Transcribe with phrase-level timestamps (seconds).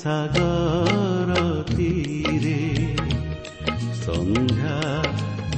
[0.00, 1.32] ସାଗର
[1.70, 2.62] ତୀରେ
[4.00, 4.76] ସନ୍ଧ୍ୟା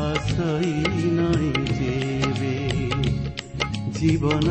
[0.08, 2.56] ଆସଇ নাই যেবে
[3.98, 4.46] জীবন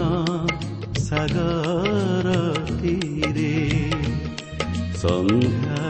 [1.00, 2.28] সাগর
[2.80, 3.58] তীরে
[5.02, 5.84] সন্ধ্যা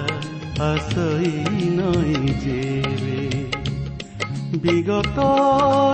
[0.64, 1.32] আসই
[1.80, 2.14] নাই
[2.44, 3.22] যেবে
[4.62, 5.18] বিগত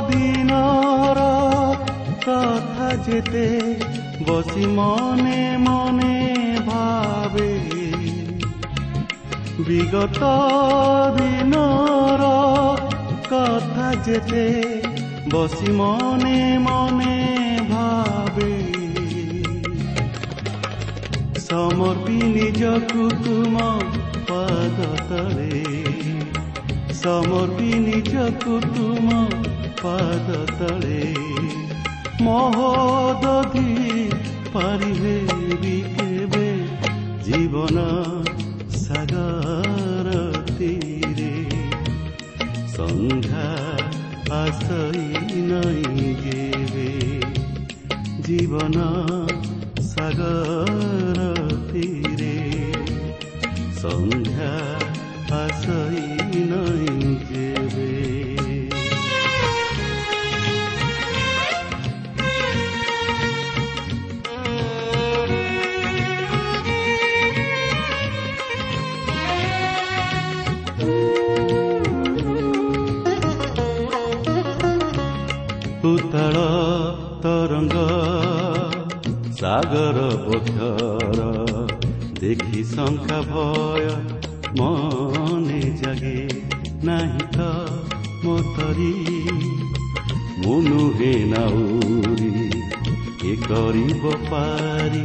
[0.09, 1.19] দিনর
[2.27, 3.45] কথা যেতে
[4.27, 5.76] বসি মনে মনে
[9.88, 10.22] বিগত
[11.16, 12.22] দিনৰ
[13.32, 14.44] কথা যেতে
[15.32, 17.16] বসি মনে মনে
[17.70, 18.52] ভাবে।
[21.46, 23.56] সমর্পি নিজ কুকুম
[24.28, 24.76] পাদ
[25.08, 25.56] তলে
[27.02, 29.06] সমর্পি নিজকু তুম
[29.82, 30.26] পাদ
[32.22, 33.70] মহোদধি
[34.52, 35.16] পারিবে
[35.94, 36.48] কেবে
[37.26, 37.76] জীবন
[38.88, 40.12] ସାଗର
[40.50, 41.32] ତୀରେ
[42.76, 43.48] ସଂଘା
[44.38, 45.08] ଆସଇ
[48.28, 48.82] ଜୀବନ
[49.88, 51.26] ସାଗର
[51.70, 52.34] ତୀରେ
[53.80, 54.52] ସଂଘା
[79.38, 81.24] ସାଗର ପଥର
[82.14, 83.84] ଦେଖି ଶଙ୍କା ଭୟ
[84.58, 86.14] ମନେ ଜାଗେ
[86.88, 87.46] ନାହିଁ ତ
[88.24, 88.88] ମୋତରି
[90.40, 92.32] ମୁଁ ନୁହେଁ ନାଉରି
[93.26, 95.04] ଏ କରିବ ପାରି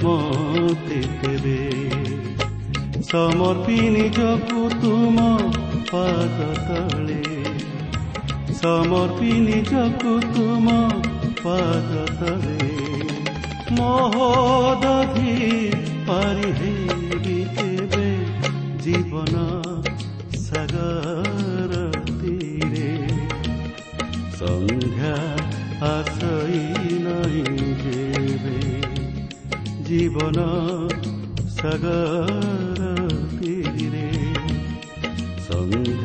[0.00, 1.60] ମତେ ତେବେ
[3.10, 5.28] ସମର୍ପି ନିଜକୁ ତୁମ
[5.92, 7.20] ପାଦ ତଳେ
[8.56, 10.80] ସମର୍ପି ନିଜକୁ ତୁମ
[11.44, 12.85] ପାଦ ତଳେ
[13.78, 15.36] মহোদধি
[16.06, 16.50] পারি
[17.24, 18.08] জীবন
[18.84, 19.34] জীৱন
[20.42, 20.82] তীরে।
[22.20, 22.90] তীৰে
[24.38, 25.16] সন্ধ্যা
[25.94, 26.58] আচই
[27.06, 27.38] নাই
[27.82, 28.58] যেবে
[29.84, 30.38] জীবন
[31.48, 32.80] সাগৰ
[33.38, 34.08] তীরে।
[35.48, 35.95] সন্ধ্যা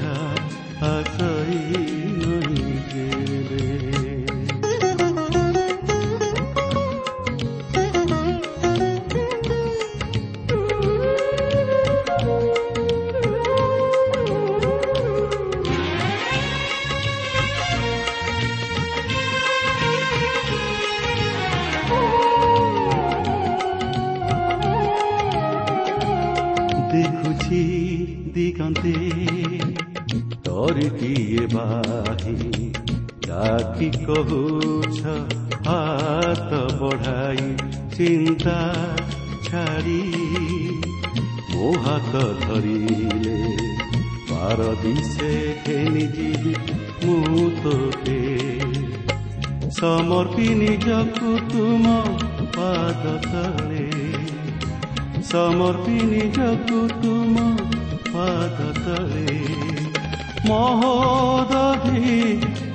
[60.50, 62.16] মহোদধি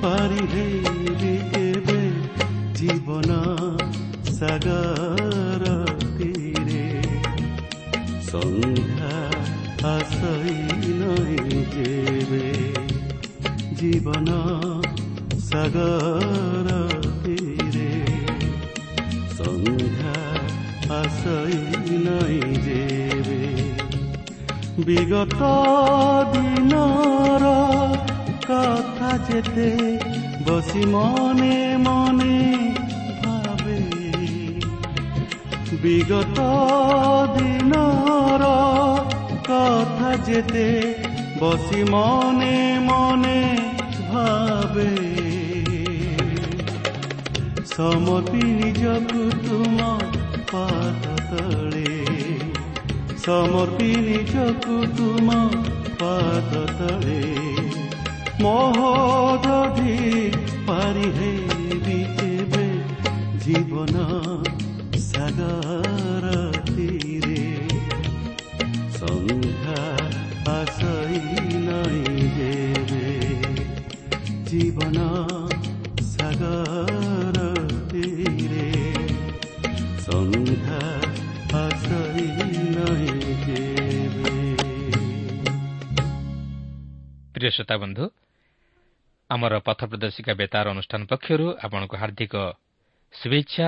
[0.01, 0.67] পারিহে
[1.19, 2.01] বিকেবে
[2.75, 3.29] জীবন
[4.37, 5.63] সাগর
[6.17, 6.87] তীরে।
[8.29, 9.17] সন্ধ্যা
[9.95, 10.57] আসই
[11.01, 11.35] নাই
[11.75, 12.47] যেবে
[13.79, 14.27] জীবন
[15.49, 16.26] সাগর
[24.87, 25.41] বিগত
[26.33, 27.43] দিনৰ
[28.49, 29.67] কথা যেতে
[30.47, 32.37] বসি মনে মনে
[33.21, 33.79] ভাবে।
[35.83, 36.37] বিগত
[37.35, 38.43] দিনৰ
[39.49, 40.67] কথা যেতে
[41.41, 42.57] বসি মনে
[42.89, 43.39] মনে
[44.09, 44.91] ভাবে।
[47.73, 50.06] সমতি নিজকু তোমার
[53.27, 55.33] ସମର୍ପି ନିଜକୁ ତୁମ
[56.01, 57.15] ପାଦ ତଳେ
[58.43, 59.95] ମହୋଦଧି
[60.67, 62.67] ପାରି ହେବି କେବେ
[63.45, 64.05] ଜୀବନ
[65.07, 66.31] ସାଗର
[66.69, 67.43] ତୀରେ
[68.95, 69.83] ସନ୍ଧ୍ୟା
[70.53, 71.21] ଆଶଇ
[71.67, 73.11] ନାହିଁ ଯେବେ
[74.47, 75.09] ଜୀବନ
[76.13, 76.96] ସାଗର
[87.37, 88.05] ପ୍ରିୟ ଶ୍ରୋତା ବନ୍ଧୁ
[89.29, 92.35] ଆମର ପଥ ପ୍ରଦର୍ଶିକା ବେତାର ଅନୁଷ୍ଠାନ ପକ୍ଷରୁ ଆପଣଙ୍କୁ ହାର୍ଦ୍ଦିକ
[93.13, 93.67] ଶୁଭେଚ୍ଛା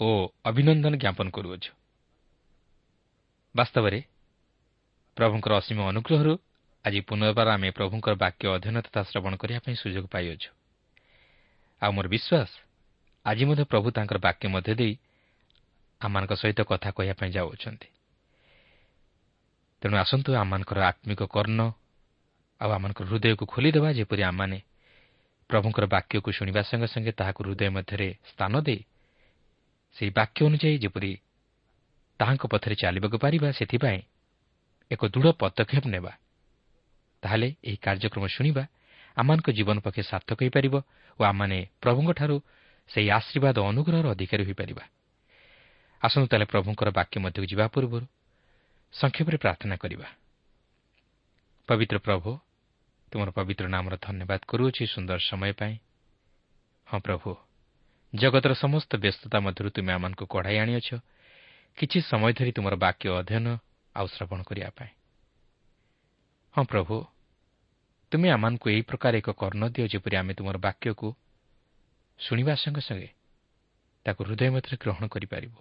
[0.00, 0.08] ଓ
[0.44, 1.70] ଅଭିନନ୍ଦନ ଜ୍ଞାପନ କରୁଅଛୁ।
[3.56, 3.98] ବାସ୍ତବରେ
[5.16, 6.32] ପ୍ରଭୁଙ୍କର ଅସୀମ ଅନୁଗ୍ରହରୁ
[6.84, 10.50] ଆଜି ପୁନର୍ବାର ଆମେ ପ୍ରଭୁଙ୍କର ବାକ୍ୟ ଅଧ୍ୟୟନ ତଥା ଶ୍ରବଣ କରିବା ପାଇଁ ସୁଯୋଗ ପାଇଅଛୁ।
[11.82, 12.50] ଆଉ ମୋର ବିଶ୍ୱାସ
[13.26, 14.94] ଆଜି ମଧ୍ୟ ପ୍ରଭୁ ତାଙ୍କର ବାକ୍ୟ ମଧ୍ୟ ଦେଇ
[16.00, 17.88] ଆମମାନଙ୍କ ସହିତ କଥା କହିବା ପାଇଁ ଯାଉଅଛନ୍ତି।
[19.82, 21.60] ତେଣୁ ଆସନ୍ତୁ ଆମମାନଙ୍କର ଆତ୍ମିକ କର୍ଣ୍ଣ
[22.60, 24.58] ଆଉ ଆମମାନଙ୍କର ହୃଦୟକୁ ଖୋଲିଦେବା ଯେପରି ଆମମାନେ
[25.50, 28.80] ପ୍ରଭୁଙ୍କର ବାକ୍ୟକୁ ଶୁଣିବା ସଙ୍ଗେ ସଙ୍ଗେ ତାହାକୁ ହୃଦୟ ମଧ୍ୟରେ ସ୍ଥାନ ଦେଇ
[29.96, 31.12] ସେହି ବାକ୍ୟ ଅନୁଯାୟୀ ଯେପରି
[32.20, 34.00] ତାହାଙ୍କ ପଥରେ ଚାଲିବାକୁ ପାରିବା ସେଥିପାଇଁ
[34.90, 36.12] ଏକ ଦୃଢ଼ ପଦକ୍ଷେପ ନେବା।
[37.22, 38.62] ତାହେଲେ ଏହି କାର୍ଯ୍ୟକ୍ରମ ଶୁଣିବା
[39.16, 40.74] ଆମମାନଙ୍କ ଜୀବନ ପକ୍ଷେ ସାର୍ଥକ ହୋଇପାରିବ
[41.18, 42.36] ଓ ଆମମାନେ ପ୍ରଭୁଙ୍କଠାରୁ
[42.90, 44.84] ସେହି ଆଶୀର୍ବାଦ ଅନୁଗ୍ରହର ଅଧିକାରୀ ହୋଇପାରିବା।
[46.02, 48.06] ଆସନ୍ତୁ ତାହେଲେ ପ୍ରଭୁଙ୍କର ବାକ୍ୟ ମଧ୍ୟକୁ ଯିବା ପୂର୍ବରୁ
[48.94, 50.08] ସଂକ୍ଷେପରେ ପ୍ରାର୍ଥନା କରିବା।
[51.68, 52.30] ପବିତ୍ର ପ୍ରଭୁ
[53.12, 55.74] ତୁମର ପବିତ୍ର ନାମର ଧନ୍ୟବାଦ କରୁଅଛି ସୁନ୍ଦର ସମୟ ପାଇଁ
[56.86, 57.30] ହଁ ପ୍ରଭୁ
[58.12, 60.88] ଜଗତର ସମସ୍ତ ବ୍ୟସ୍ତତା ମଧ୍ୟରୁ ତୁମେ ଆମମାନଙ୍କୁ କଢ଼ାଇ ଆଣିଅଛ
[61.78, 63.46] କିଛି ସମୟ ଧରି ତୁମର ବାକ୍ୟ ଅଧ୍ୟୟନ
[63.94, 64.92] ଆଉ ଶ୍ରବଣ କରିବା ପାଇଁ
[66.54, 66.94] ହଁ ପ୍ରଭୁ
[68.12, 71.08] ତୁମେ ଆମମାନଙ୍କୁ ଏହି ପ୍ରକାର ଏକ କର୍ଣ୍ଣ ଦିଅ ଯେପରି ଆମେ ତୁମର ବାକ୍ୟକୁ
[72.20, 73.10] ଶୁଣିବା ସଙ୍ଗେ ସଙ୍ଗେ
[74.06, 75.58] ତାକୁ ହୃଦୟ ମଧ୍ୟରେ ଗ୍ରହଣ କରିପାରିବୁ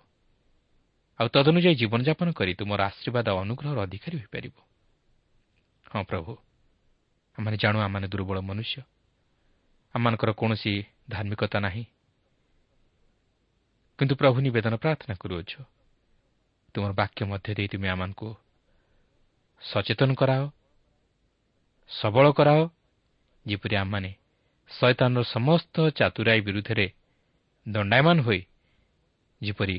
[1.19, 4.55] ଆଉ ତଦନୁଯାୟୀ ଜୀବନଯାପନ କରି ତୁମର ଆଶୀର୍ବାଦ ଅନୁଗ୍ରହର ଅଧିକାରୀ ହୋଇପାରିବ
[5.85, 6.31] ହଁ ପ୍ରଭୁ
[7.39, 8.81] ଆମେ ଜାଣୁ ଆମମାନେ ଦୁର୍ବଳ ମନୁଷ୍ୟ।
[9.95, 10.73] ଆମମାନଙ୍କର କୌଣସି
[11.09, 11.83] ଧାର୍ମିକତା ନାହିଁ।
[13.99, 15.51] କିନ୍ତୁ ପ୍ରଭୁ ନିବେଦନ ପ୍ରାର୍ଥନା କରୁଅଛ
[16.75, 18.29] ତୁମର ବାକ୍ୟ ମଧ୍ୟ ଦେଇ ତୁମେ ଆମମାନଙ୍କୁ
[19.61, 20.43] ସଚେତନ କରାଅ
[21.89, 22.61] ସବଳ କରାଅ
[23.45, 24.11] ଯେପରି ଆମମାନେ
[24.71, 26.87] ଶୈତାନର ସମସ୍ତ ଚାତୁରାଇ ବିରୁଦ୍ଧରେ
[27.67, 28.41] ଦଣ୍ଡାୟମାନ ହୋଇ
[29.41, 29.77] ଯେପରି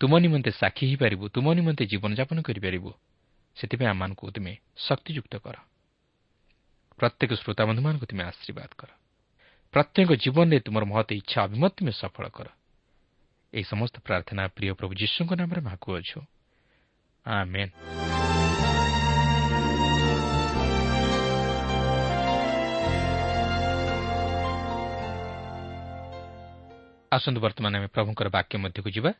[0.00, 2.90] ତୁମ ନିମନ୍ତେ ସାକ୍ଷୀ ହୋଇପାରିବୁ ତୁମ ନିମନ୍ତେ ଜୀବନଯାପନ କରିପାରିବୁ
[3.56, 5.69] ସେଥିପାଇଁ ଆମମାନଙ୍କୁ ତୁମେ ଶକ୍ତିଯୁକ୍ତ କର।
[7.00, 8.90] ପ୍ରତ୍ୟେକ ଶ୍ରୋତାବନ୍ଧୁମାନଙ୍କୁ ତୁମେ ଆଶୀର୍ବାଦ କର।
[9.74, 12.46] ପ୍ରତ୍ୟେକ ଜୀବନରେ ତୁମର ମହତ ଇଚ୍ଛା ଅଭିମତ ତୁମେ ସଫଳ କର।
[13.52, 16.18] ଏହି ସମସ୍ତ ପ୍ରାର୍ଥନା ପ୍ରିୟ ପ୍ରଭୁ ଯୀଶୁଙ୍କ ନାମରେ ମାଗୁଅଛୁ
[27.10, 29.10] ଆସନ୍ତୁ ବର୍ତ୍ତମାନ ଆମେ ପ୍ରଭୁଙ୍କର ବାକ୍ୟ ମଧ୍ୟକୁ ଯିବା।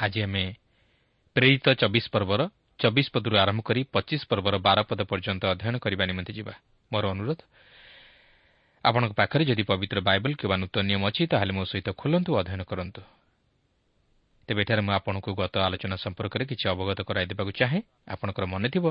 [0.00, 0.44] ଆଜି ଆମେ
[1.36, 2.40] ପ୍ରେରିତ ଚବିଶ ପର୍ବର
[2.78, 6.54] ଚବିଶ ପଦରୁ ଆରମ୍ଭ କରି ପଚିଶ ପର୍ବର ବାର ପଦ ପର୍ଯ୍ୟନ୍ତ ଅଧ୍ୟୟନ କରିବା ନିମନ୍ତେ ଯିବା।
[6.92, 7.40] ମୋର ଅନୁରୋଧ।
[8.84, 13.02] ଆପଣଙ୍କ ପାଖରେ ଯଦି ପବିତ୍ର ବାଇବଲ କିମ୍ବା ନୂତନ ନିୟମ ଅଛି ତାହେଲେ ମୋ ସହିତ ଖୋଲନ୍ତୁ ଅଧ୍ୟୟନ କରନ୍ତୁ।
[14.48, 18.84] ତେବେ ଏଠାରେ ମୁଁ ଆପଣଙ୍କୁ ଗତ ଆଲୋଚନା ସମ୍ପର୍କରେ କିଛି ଅବଗତ କରାଇ ଦେବାକୁ ଚାହେଁ। ଆପଣଙ୍କର ମନେଥିବ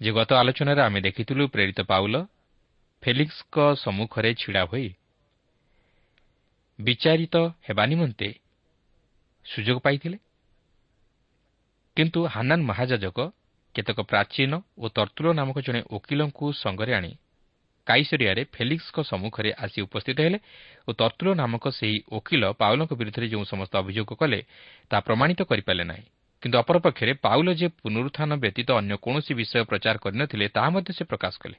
[0.00, 2.14] ଯେ ଗତ ଆଲୋଚନାରେ ଆମେ ଦେଖିଥିଲୁ ପ୍ରେରିତ ପାଉଲ
[3.02, 4.88] ଫେଲିକ୍ସଙ୍କ ସମ୍ମୁଖରେ ଛିଡ଼ା ହୋଇ
[6.78, 7.34] ବିଚାରିତ
[7.66, 8.28] ହେବା ନିମନ୍ତେ
[9.46, 10.18] ସୁଯୋଗ ପାଇଥିଲେ।
[11.96, 13.18] କିନ୍ତୁ ହାନାନ ମହାଯାଜକ
[13.74, 17.12] କେତେକ ପ୍ରାଚୀନ ଓ ତର୍ତ୍ତୁଲ ନାମକ ଜଣେ ଓକିଲଙ୍କୁ ସଙ୍ଗରେ ଆଣି
[17.88, 20.38] କାଇସରିଆରେ ଫେଲିକ୍ସଙ୍କ ସମ୍ମୁଖରେ ଆସି ଉପସ୍ଥିତ ହେଲେ
[20.88, 24.40] ଓ ତର୍ତ୍ତୁଲ ନାମକ ସେହି ଓକିଲ ପାଉଲଙ୍କ ବିରୁଦ୍ଧରେ ଯେଉଁ ସମସ୍ତ ଅଭିଯୋଗ କଲେ
[24.90, 26.06] ତାହା ପ୍ରମାଣିତ କରିପାରିଲେ ନାହିଁ।
[26.42, 31.34] କିନ୍ତୁ ଅପରପକ୍ଷରେ ପାଉଲ ଯେ ପୁନରୁତ୍ଥାନ ବ୍ୟତୀତ ଅନ୍ୟ କୌଣସି ବିଷୟ ପ୍ରଚାର କରିନଥିଲେ ତାହା ମଧ୍ୟ ସେ ପ୍ରକାଶ
[31.42, 31.56] କଲେ।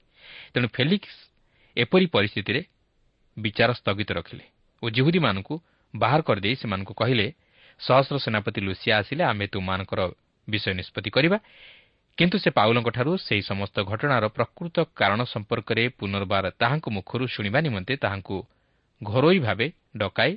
[0.53, 1.15] ତେଣୁ ଫେଲିକ୍ସ
[1.77, 2.61] ଏପରି ପରିସ୍ଥିତିରେ
[3.37, 4.45] ବିଚାର ସ୍ଥଗିତ ରଖିଲେ
[4.83, 5.55] ଓ ଜିହୁଦୀମାନଙ୍କୁ
[5.93, 7.27] ବାହାର କରିଦେଇ ସେମାନଙ୍କୁ କହିଲେ
[7.79, 10.01] ସହସ୍ର ସେନାପତି ଲୁସିଆ ଆସିଲେ ଆମେ ତୁମମାନଙ୍କର
[10.47, 11.37] ବିଷୟ ନିଷ୍ପତ୍ତି କରିବା।
[12.19, 18.37] କିନ୍ତୁ ସେ ପାଉଲଙ୍କଠାରୁ ସେହି ସମସ୍ତ ଘଟଣାର ପ୍ରକୃତ କାରଣ ସମ୍ପର୍କରେ ପୁନର୍ବାର ତାହାଙ୍କ ମୁଖରୁ ଶୁଣିବା ନିମନ୍ତେ ତାହାଙ୍କୁ
[19.01, 20.31] ଘରୋଇ ଭାବେ ଡକାଇ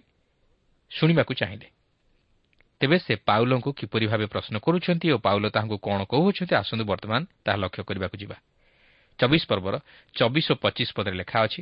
[0.90, 1.68] ଶୁଣିବାକୁ ଚାହିଁଲେ।
[2.80, 7.56] ତେବେ ସେ ପାଉଲଙ୍କୁ କିପରି ଭାବେ ପ୍ରଶ୍ନ କରୁଛନ୍ତି ଓ ପାଉଲ ତାହାଙ୍କୁ କ'ଣ କହୁଅଛନ୍ତି ଆସନ୍ତୁ ବର୍ତ୍ତମାନ ତାହା
[7.62, 8.36] ଲକ୍ଷ୍ୟ କରିବାକୁ ଯିବା।
[9.18, 9.74] ଚବିଶ ପର୍ବର
[10.14, 11.60] ଚବିଶ ଓ ପଚିଶ ପଦରେ ଲେଖା ଅଛି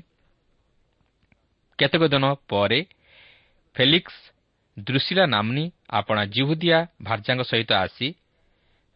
[1.78, 2.80] କେତେକ ଦିନ ପରେ
[3.76, 4.16] ଫେଲିକ୍ସ
[4.76, 8.08] ଦୃଶିଲା ନାମ୍ନି ଆପଣା ଜିହୁଦିଆ ଭାର୍ଯ୍ୟାଙ୍କ ସହିତ ଆସି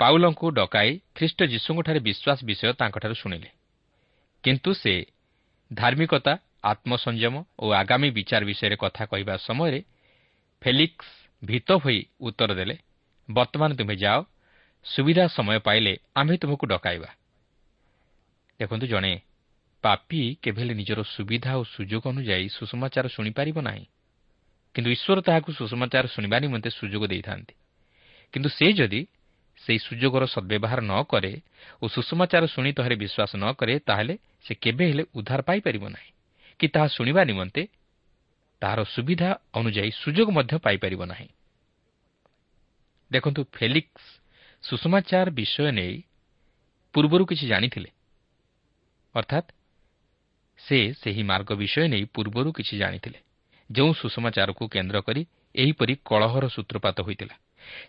[0.00, 3.50] ପାଉଲଙ୍କୁ ଡକାଇ ଖ୍ରୀଷ୍ଟ ଯୀଶୁଙ୍କଠାରେ ବିଶ୍ୱାସ ବିଷୟ ତାଙ୍କଠାରୁ ଶୁଣିଲେ।
[4.44, 4.94] କିନ୍ତୁ ସେ
[5.72, 6.32] ଧାର୍ମିକତା
[6.64, 9.80] ଆତ୍ମସଂଯମ ଓ ଆଗାମୀ ବିଚାର ବିଷୟରେ କଥା କହିବା ସମୟରେ
[10.62, 11.08] ଫେଲିକ୍ସ
[11.44, 12.76] ଭୀତ ହୋଇ ଉତ୍ତର ଦେଲେ
[13.28, 14.18] ବର୍ତ୍ତମାନ ତୁମେ ଯାଅ
[14.86, 17.10] ସୁବିଧା ସମୟ ପାଇଲେ ଆମ୍ଭେ ତୁମକୁ ଡକାଇବା।
[18.60, 19.12] ଦେଖନ୍ତୁ ଜଣେ
[19.82, 23.84] ପାପି କେବେ ହେଲେ ନିଜର ସୁବିଧା ଓ ସୁଯୋଗ ଅନୁଯାୟୀ ସୁଷମାଚାର ଶୁଣିପାରିବ ନାହିଁ।
[24.74, 27.54] କିନ୍ତୁ ଈଶ୍ୱର ତାହାକୁ ସୁଷମାଚାର ଶୁଣିବା ନିମନ୍ତେ ସୁଯୋଗ ଦେଇଥାନ୍ତି।
[28.32, 29.00] କିନ୍ତୁ ସେ ଯଦି
[29.64, 31.32] ସେହି ସୁଯୋଗର ସଦ୍ବ୍ୟବହାର ନ କରେ
[31.82, 36.10] ଓ ସୁଷମାଚାର ଶୁଣି ତହରେ ବିଶ୍ୱାସ ନ କରେ ତାହେଲେ ସେ କେବେ ହେଲେ ଉଦ୍ଧାର ପାଇପାରିବ ନାହିଁ।
[36.60, 37.62] କି ତାହା ଶୁଣିବା ନିମନ୍ତେ
[38.62, 41.28] ତାହାର ସୁବିଧା ଅନୁଯାୟୀ ସୁଯୋଗ ମଧ୍ୟ ପାଇପାରିବ ନାହିଁ।
[43.10, 44.04] ଦେଖନ୍ତୁ ଫେଲିକ୍ସ
[44.62, 45.94] ସୁଷମାଚାର ବିଷୟ ନେଇ
[46.94, 47.90] ପୂର୍ବରୁ କିଛି ଜାଣିଥିଲେ।
[49.14, 49.48] ଅର୍ଥାତ୍
[50.58, 53.18] ସେ ସେହି ମାର୍ଗ ବିଷୟ ନେଇ ପୂର୍ବରୁ କିଛି ଜାଣିଥିଲେ
[53.70, 55.22] ଯେଉଁ ସୁଷମାଚାରକୁ କେନ୍ଦ୍ର କରି
[55.54, 57.34] ଏହିପରି କଳହର ସୂତ୍ରପାତ ହୋଇଥିଲା।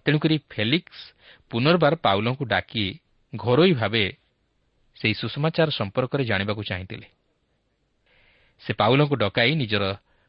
[0.06, 1.00] ତେଣୁକରି ଫେଲିକ୍ସ
[1.50, 3.00] ପୁନର୍ବାର ପାଉଲଙ୍କୁ ଡାକି
[3.36, 4.06] ଘରୋଇ ଭାବେ
[4.98, 7.08] ସେହି ସୁଷମାଚାର ସମ୍ପର୍କରେ ଜାଣିବାକୁ ଚାହିଁଥିଲେ।
[8.62, 9.84] ସେ ପାଉଲଙ୍କୁ ଡକାଇ ନିଜର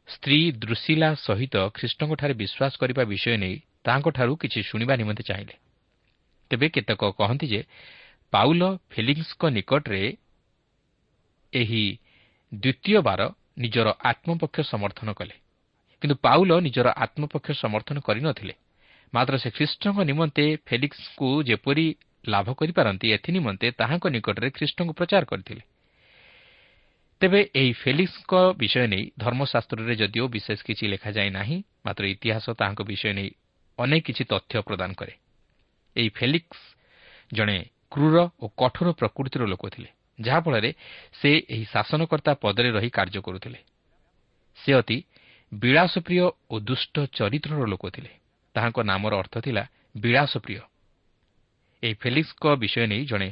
[0.08, 5.54] ସ୍ତ୍ରୀ ଦୃଶିଲା ସହିତ ଖ୍ରୀଷ୍ଟଙ୍କଠାରେ ବିଶ୍ୱାସ କରିବା ବିଷୟ ନେଇ ତାହାଙ୍କଠାରୁ କିଛି ଶୁଣିବା ନିମନ୍ତେ ଚାହିଁଲେ।
[6.50, 7.60] ତେବେ କେତେକ କହନ୍ତି ଯେ
[8.32, 10.02] ପାଉଲ ଫିଲିଙ୍ଗସ୍ଙ୍କ ନିକଟରେ
[11.52, 11.84] ଏହି
[12.54, 13.20] ଦ୍ୱିତୀୟ ବାର
[13.58, 15.34] ନିଜର ଆତ୍ମପକ୍ଷ ସମର୍ଥନ କଲେ।
[16.02, 18.54] କିନ୍ତୁ ପାଉଲ ନିଜର ଆତ୍ମପକ୍ଷ ସମର୍ଥନ କରିନଥିଲେ।
[19.14, 21.86] ମାତ୍ର ସେ ଖ୍ରୀଷ୍ଟଙ୍କ ନିମନ୍ତେ ଫେଲିକ୍ସଙ୍କୁ ଯେପରି
[22.24, 25.62] ଲାଭ କରିପାରନ୍ତି ଏଥିନିମନ୍ତେ ତାହାଙ୍କ ନିକଟରେ ଖ୍ରୀଷ୍ଟଙ୍କୁ ପ୍ରଚାର କରିଥିଲେ।
[27.20, 33.12] ତେବେ ଏହି ଫେଲିକ୍ସଙ୍କ ବିଷୟ ନେଇ ଧର୍ମଶାସ୍ତ୍ରରେ ଯଦିଓ ବିଶେଷ କିଛି ଲେଖାଯାଇ ନାହିଁ ମାତ୍ର ଇତିହାସ ତାହାଙ୍କ ବିଷୟ
[33.18, 33.30] ନେଇ
[33.78, 35.14] ଅନେକ କିଛି ତଥ୍ୟ ପ୍ରଦାନ କରେ।
[35.96, 36.60] ଏହି ଫେଲିକ୍ସ
[37.32, 37.58] ଜଣେ
[37.90, 40.70] କ୍ରୁର ଓ କଠୋର ପ୍ରକୃତିର ଲୋକ ଥିଲେ ଯାହାଫଳରେ
[41.20, 43.58] ସେ ଏହି ଶାସନକର୍ତ୍ତା ପଦରେ ରହି କାର୍ଯ୍ୟ କରୁଥିଲେ।
[44.58, 44.98] ସେ ଅତି
[45.52, 46.20] ବିଳାସପ୍ରିୟ
[46.50, 48.10] ଓ ଦୁଷ୍ଟ ଚରିତ୍ରର ଲୋକ ଥିଲେ।
[48.56, 49.64] ତାହାଙ୍କ ନାମର ଅର୍ଥ ଥିଲା
[49.96, 50.60] ବିଳାସପ୍ରିୟ।
[51.82, 53.28] ଏହି ଫେଲିକ୍ସଙ୍କ ବିଷୟ ନେଇ ଜଣେ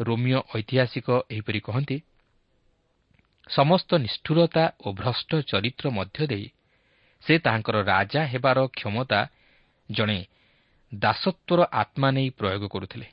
[0.00, 1.96] ରୋମିଓ ଐତିହାସିକ ଏହିପରି କହନ୍ତି
[3.50, 6.46] ସମସ୍ତ ନିଷ୍ଠୁରତା ଓ ଭ୍ରଷ୍ଟ ଚରିତ୍ର ମଧ୍ୟ ଦେଇ
[7.24, 9.20] ସେ ତାହାଙ୍କର ରାଜା ହେବାର କ୍ଷମତା
[9.90, 10.18] ଜଣେ
[10.92, 13.08] ଦାସତ୍ୱର ଆତ୍ମା ନେଇ ପ୍ରୟୋଗ କରୁଥିଲେ।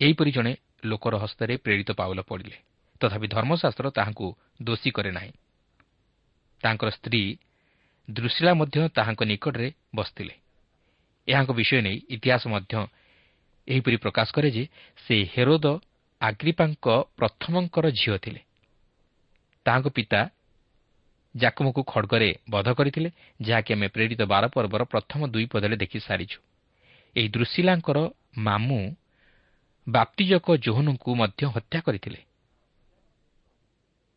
[0.00, 0.52] ଏହିପରି ଜଣେ
[0.84, 2.56] ଲୋକର ହସ୍ତରେ ପ୍ରେରିତ ପାଉଲ ପଡ଼ିଲେ।
[3.00, 4.26] ତଥାପି ଧର୍ମଶାସ୍ତ୍ର ତାହାଙ୍କୁ
[4.62, 5.32] ଦୋଷୀ କରେ ନାହିଁ।
[6.62, 7.22] ତାଙ୍କର ସ୍ତ୍ରୀ
[8.08, 10.34] ଦୃଶିଲା ମଧ୍ୟ ତାହାଙ୍କ ନିକଟରେ ବସିଥିଲେ।
[11.28, 12.74] ଏହାଙ୍କ ବିଷୟ ନେଇ ଇତିହାସ ମଧ୍ୟ
[13.68, 14.64] ଏହିପରି ପ୍ରକାଶ କରେ ଯେ
[15.06, 15.66] ସେ ହେରୋଦ
[16.20, 18.40] ଆଗ୍ରିପାଙ୍କ ପ୍ରଥମଙ୍କର ଝିଅ ଥିଲେ।
[19.66, 20.20] ତାହାଙ୍କ ପିତା
[21.36, 23.10] ଜାକମକୁ ଖଡ଼ଗରେ ବଧ କରିଥିଲେ
[23.42, 26.38] ଯାହାକି ଆମେ ପ୍ରେରିତ ବାର ପର୍ବର ପ୍ରଥମ ଦୁଇ ପଦରେ ଦେଖି ସାରିଛୁ।
[27.16, 27.98] ଏହି ଦୃଶିଲାଙ୍କର
[28.36, 28.82] ମାମୁଁ
[29.86, 32.20] ବାପ୍ତିଜକ ଜୋହନଙ୍କୁ ମଧ୍ୟ ହତ୍ୟା କରିଥିଲେ।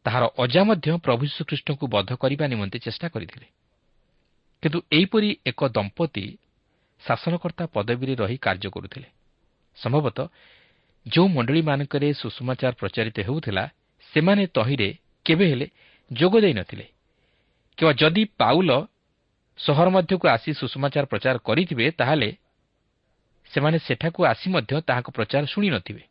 [0.06, 3.48] ତାହାର ଅଜା ମଧ୍ୟ ପ୍ରଭୁ ଶ୍ରୀକୃଷ୍ଣଙ୍କୁ ବଧ କରିବା ନିମନ୍ତେ ଚେଷ୍ଟା କରିଥିଲେ।
[4.64, 6.26] କିନ୍ତୁ ଏହିପରି ଏକ ଦମ୍ପତି
[7.04, 9.08] ଶାସନକର୍ତ୍ତା ପଦବୀରେ ରହି କାର୍ଯ୍ୟ କରୁଥିଲେ।
[9.78, 10.26] ସମ୍ଭବତଃ
[11.06, 13.64] ଯେଉଁ ମଣ୍ଡଳୀମାନଙ୍କରେ ସୁଷମାଚାର ପ୍ରଚାରିତ ହେଉଥିଲା
[14.14, 14.90] ସେମାନେ ତହିଁରେ
[15.26, 15.68] କେବେ ହେଲେ
[16.12, 16.86] ଯୋଗ ଦେଇନଥିଲେ
[17.78, 18.72] କିମ୍ବା ଯଦି ପାଉଲ
[19.60, 22.30] ସହର ମଧ୍ୟକୁ ଆସି ସୁଷମାଚାର ପ୍ରଚାର କରିଥିବେ ତାହେଲେ
[23.52, 26.04] ସେମାନେ ସେଠାକୁ ଆସି ମଧ୍ୟ ତାହାଙ୍କ ପ୍ରଚାର ଶୁଣିନଥିବେ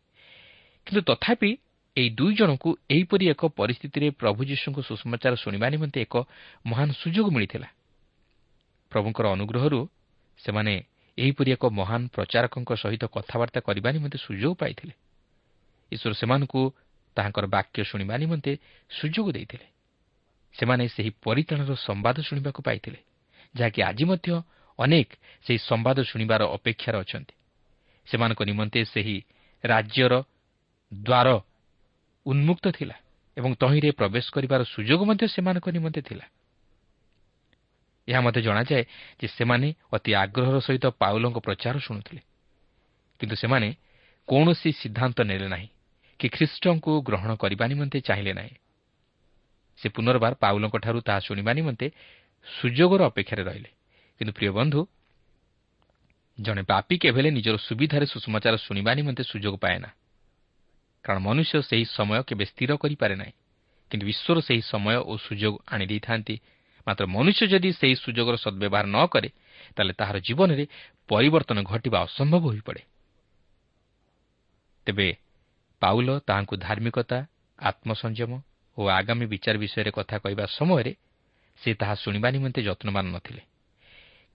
[0.87, 1.51] କିନ୍ତୁ ତଥାପି
[1.97, 6.15] ଏହି ଦୁଇ ଜଣଙ୍କୁ ଏହିପରି ଏକ ପରିସ୍ଥିତିରେ ପ୍ରଭୁ ଯୀଶୁଙ୍କ ସୁଷମାଚାର ଶୁଣିବା ନିମନ୍ତେ ଏକ
[6.67, 7.69] ମହାନ ସୁଯୋଗ ମିଳିଥିଲା।
[8.93, 9.81] ପ୍ରଭୁଙ୍କର ଅନୁଗ୍ରହରୁ
[10.41, 10.75] ସେମାନେ
[11.19, 14.95] ଏହିପରି ଏକ ମହାନ ପ୍ରଚାରକଙ୍କ ସହିତ କଥାବାର୍ତ୍ତା କରିବା ନିମନ୍ତେ ସୁଯୋଗ ପାଇଥିଲେ।
[15.93, 16.61] ଈଶ୍ୱର ସେମାନଙ୍କୁ
[17.17, 18.53] ତାହାଙ୍କର ବାକ୍ୟ ଶୁଣିବା ନିମନ୍ତେ
[18.91, 19.67] ସୁଯୋଗ ଦେଇଥିଲେ।
[20.55, 23.01] ସେମାନେ ସେହି ପରିତାଣର ସମ୍ବାଦ ଶୁଣିବାକୁ ପାଇଥିଲେ
[23.55, 24.29] ଯାହାକି ଆଜି ମଧ୍ୟ
[24.79, 25.09] ଅନେକ
[25.45, 27.35] ସେହି ସମ୍ବାଦ ଶୁଣିବାର ଅପେକ୍ଷାରେ ଅଛନ୍ତି।
[28.07, 29.17] ସେମାନଙ୍କ ନିମନ୍ତେ ସେହି
[29.65, 30.13] ରାଜ୍ୟର
[30.93, 31.29] ଦ୍ୱାର
[32.27, 32.97] ଉନ୍ମୁକ୍ତ ଥିଲା
[33.37, 36.25] ଏବଂ ତହିଁରେ ପ୍ରବେଶ କରିବାର ସୁଯୋଗ ମଧ୍ୟ ସେମାନଙ୍କ ନିମନ୍ତେ ଥିଲା।
[38.13, 38.85] ଏହା ମୋତେ ଜଣାଯାଏ
[39.21, 42.21] ଯେ ସେମାନେ ଅତି ଆଗ୍ରହର ସହିତ ପାଉଲଙ୍କ ପ୍ରଚାର ଶୁଣୁଥିଲେ।
[43.21, 43.69] କିନ୍ତୁ ସେମାନେ
[44.29, 45.69] କୌଣସି ସିଦ୍ଧାନ୍ତ ନେଲେ ନାହିଁ
[46.21, 48.55] କି ଖ୍ରୀଷ୍ଟଙ୍କୁ ଗ୍ରହଣ କରିବା ନିମନ୍ତେ ଚାହିଁଲେ ନାହିଁ।
[49.81, 51.87] ସେ ପୁନର୍ବାର ପାଉଲଙ୍କଠାରୁ ତାହା ଶୁଣିବା ନିମନ୍ତେ
[52.47, 53.71] ସୁଯୋଗର ଅପେକ୍ଷାରେ ରହିଲେ।
[54.19, 54.81] କିନ୍ତୁ ପ୍ରିୟ ବନ୍ଧୁ
[56.39, 59.91] ଜଣେ ପାପି କେବେ ନିଜର ସୁବିଧାରେ ସୁଷମାଚାର ଶୁଣିବା ନିମନ୍ତେ ସୁଯୋଗ ପାଏ ନା।
[61.05, 63.35] କାରଣ ମନୁଷ୍ୟ ସେହି ସମୟ କେବେ ସ୍ଥିର କରିପାରେ ନାହିଁ
[63.91, 66.35] କିନ୍ତୁ ଈଶ୍ୱର ସେହି ସମୟ ଓ ସୁଯୋଗ ଆଣିଦେଇଥାନ୍ତି
[66.87, 69.29] ମାତ୍ର ମନୁଷ୍ୟ ଯଦି ସେହି ସୁଯୋଗର ସଦ୍ବ୍ୟବହାର ନ କରେ
[69.77, 70.65] ତାହେଲେ ତାହାର ଜୀବନରେ
[71.09, 72.83] ପରିବର୍ତ୍ତନ ଘଟିବା ଅସମ୍ଭବ ହୋଇପଡ଼େ
[74.87, 75.09] ତେବେ
[75.83, 77.19] ପାଉଲ ତାହାଙ୍କୁ ଧାର୍ମିକତା
[77.59, 78.33] ଆତ୍ମସଂଯମ
[78.77, 80.93] ଓ ଆଗାମୀ ବିଚାର ବିଷୟରେ କଥା କହିବା ସମୟରେ
[81.61, 83.43] ସେ ତାହା ଶୁଣିବା ନିମନ୍ତେ ଯତ୍ନବାନ ନଥିଲେ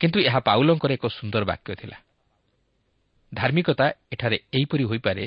[0.02, 1.98] କିନ୍ତୁ ଏହା ପାଉଲଙ୍କର ଏକ ସୁନ୍ଦର ବାକ୍ୟ ଥିଲା
[3.32, 5.26] ଧାର୍ମିକତା ଏଠାରେ ଏହିପରି ହୋଇପାରେ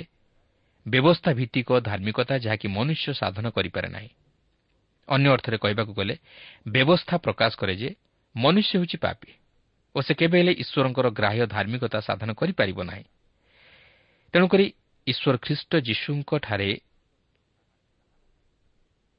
[0.87, 4.11] ବ୍ୟବସ୍ଥା ଭିତ୍ତିକ ଧାର୍ମିକତା ଯାହାକି ମନୁଷ୍ୟ ସାଧନ କରିପାରେ ନାହିଁ
[5.11, 6.15] ଅନ୍ୟ ଅର୍ଥରେ କହିବାକୁ ଗଲେ
[6.69, 7.91] ବ୍ୟବସ୍ଥା ପ୍ରକାଶ କରେ ଯେ
[8.35, 9.31] ମନୁଷ୍ୟ ହେଉଛି ପାପି
[9.95, 13.05] ଓ ସେ କେବେ ହେଲେ ଈଶ୍ୱରଙ୍କର ଗ୍ରାହ୍ୟ ଧାର୍ମିକତା ସାଧନ କରିପାରିବ ନାହିଁ
[14.35, 14.67] ତେଣୁକରି
[15.07, 16.71] ଈଶ୍ୱର ଖ୍ରୀଷ୍ଟ ଯୀଶୁଙ୍କଠାରେ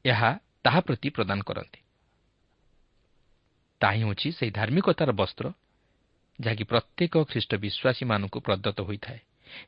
[0.05, 0.31] ଏହା
[0.63, 1.79] ତାହା ପ୍ରତି ପ୍ରଦାନ କରନ୍ତି।
[3.81, 5.45] ତାହା ହିଁ ହେଉଛି ସେହି ଧାର୍ମିକତାର ବସ୍ତ୍ର
[6.39, 9.19] ଯାହାକି ପ୍ରତ୍ୟେକ ଖ୍ରୀଷ୍ଟ ବିଶ୍ୱାସୀମାନଙ୍କୁ ପ୍ରଦତ୍ତ ହୋଇଥାଏ।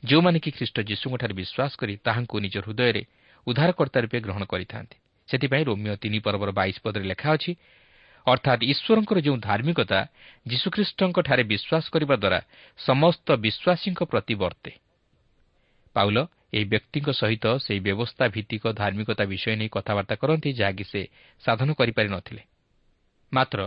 [0.06, 3.02] ଯେଉଁମାନେ କି ଖ୍ରୀଷ୍ଟ ଯୀଶୁଙ୍କଠାରେ ବିଶ୍ୱାସ କରି ତାହାଙ୍କୁ ନିଜ ହୃଦୟରେ
[3.48, 4.98] ଉଦ୍ଧାରକର୍ତ୍ତା ରୂପେ ଗ୍ରହଣ କରିଥାନ୍ତି।
[5.30, 7.52] ସେଥିପାଇଁ ରୋମିଓ ତିନି ପର୍ବର ବାଇଶ ପଦରେ ଲେଖା ଅଛି
[8.28, 10.00] ଅର୍ଥାତ୍ ଈଶ୍ୱରଙ୍କର ଯେଉଁ ଧାର୍ମିକତା
[10.46, 12.40] ଯୀଶୁଖ୍ରୀଷ୍ଟଙ୍କଠାରେ ବିଶ୍ୱାସ କରିବା ଦ୍ୱାରା
[12.80, 14.72] ସମସ୍ତ ବିଶ୍ୱାସୀଙ୍କ ପ୍ରତି ବର୍ତ୍ତେ।
[15.96, 16.18] ପାଉଲ
[16.54, 21.02] ଏହି ବ୍ୟକ୍ତିଙ୍କ ସହିତ ସେହି ବ୍ୟବସ୍ଥା ଭିତ୍ତିକ ଧାର୍ମିକତା ବିଷୟ ନେଇ କଥାବାର୍ତ୍ତା କରନ୍ତି ଯାହାକି ସେ
[21.44, 22.42] ସାଧନ କରିପାରି ନଥିଲେ।
[23.32, 23.60] ମାତ୍ର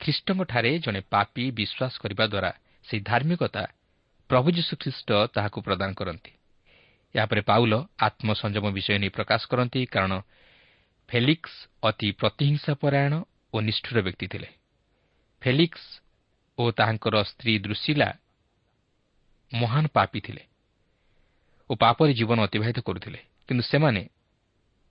[0.00, 2.50] ଖ୍ରୀଷ୍ଟଙ୍କଠାରେ ଜଣେ ପାପି ବିଶ୍ୱାସ କରିବା ଦ୍ୱାରା
[2.86, 3.62] ସେହି ଧାର୍ମିକତା
[4.30, 6.32] ପ୍ରଭୁ ଯୀଶୁଖ୍ରୀଷ୍ଟ ତାହାକୁ ପ୍ରଦାନ କରନ୍ତି।
[7.14, 10.12] ଏହାପରେ ପାଉଲ ଆତ୍ମସଂଯମ ବିଷୟ ନେଇ ପ୍ରକାଶ କରନ୍ତି କାରଣ
[11.12, 13.14] ଫେଲିକ୍ସ ଅତି ପ୍ରତିହିଂସା ପରାୟଣ
[13.54, 14.48] ଓ ନିଷ୍ଠୁର ବ୍ୟକ୍ତି ଥିଲେ।
[15.42, 15.86] ଫେଲିକ୍ସ
[16.58, 18.08] ଓ ତାହାଙ୍କର ସ୍ତ୍ରୀ ଦୃଶିଲା
[19.52, 20.44] ମହାନ ପାପି ଥିଲେ
[21.70, 24.02] ଓ ପାପରେ ଜୀବନ ଅତିବାହିତ କରୁଥିଲେ କିନ୍ତୁ ସେମାନେ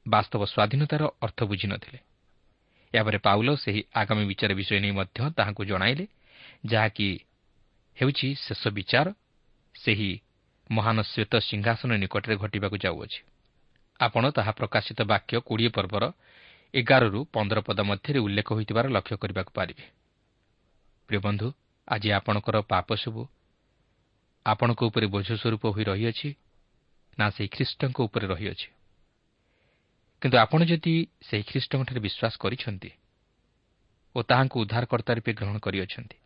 [0.05, 1.99] ବାସ୍ତବ ସ୍ୱାଧୀନତାର ଅର୍ଥ ବୁଝିନଥିଲେ
[2.93, 6.05] ଏହାପରେ ପାଉଲ ସେହି ଆଗାମୀ ବିଚାର ବିଷୟ ନେଇ ମଧ୍ୟ ତାହାଙ୍କୁ ଜଣାଇଲେ
[6.65, 7.07] ଯାହାକି
[7.97, 9.07] ହେଉଛି ଶେଷ ବିଚାର
[9.75, 10.11] ସେହି
[10.69, 13.19] ମହାନ ଶ୍ୱେତ ସିଂହାସନ ନିକଟରେ ଘଟିବାକୁ ଯାଉଅଛି।
[14.01, 16.03] ଆପଣ ତାହା ପ୍ରକାଶିତ ବାକ୍ୟ କୋଡ଼ିଏ ପର୍ବର
[16.73, 19.85] ଏଗାରରୁ ପନ୍ଦର ପଦ ମଧ୍ୟରେ ଉଲ୍ଲେଖ ହୋଇଥିବାର ଲକ୍ଷ୍ୟ କରିବାକୁ ପାରିବେ।
[21.09, 21.47] ପ୍ରିୟ ବନ୍ଧୁ
[21.87, 23.21] ଆଜି ଆପଣଙ୍କର ପାପ ସବୁ
[24.45, 26.29] ଆପଣଙ୍କ ଉପରେ ବୋଝ ସ୍ୱରୂପ ହୋଇ ରହିଅଛି
[27.17, 28.67] ନା ସେହି ଖ୍ରୀଷ୍ଟଙ୍କ ଉପରେ ରହିଅଛି?
[30.21, 30.93] କିନ୍ତୁ ଆପଣ ଯଦି
[31.27, 32.91] ସେହି ଖ୍ରୀଷ୍ଟଙ୍କଠାରେ ବିଶ୍ୱାସ କରିଛନ୍ତି
[34.15, 36.17] ଓ ତାହାଙ୍କୁ ଉଦ୍ଧାରକର୍ତ୍ତା ରୂପେ ଗ୍ରହଣ କରିଅଛନ୍ତି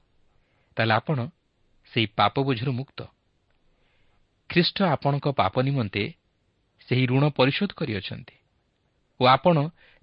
[0.77, 1.17] ତାହେଲେ ଆପଣ
[1.94, 3.00] ସେହି ପାପ ବୋଝରୁ ମୁକ୍ତ।
[4.50, 6.03] ଖ୍ରୀଷ୍ଟ ଆପଣଙ୍କ ପାପ ନିମନ୍ତେ
[6.89, 8.36] ସେହି ଋଣ ପରିଶୋଧ କରିଅଛନ୍ତି
[9.20, 9.58] ଓ ଆପଣ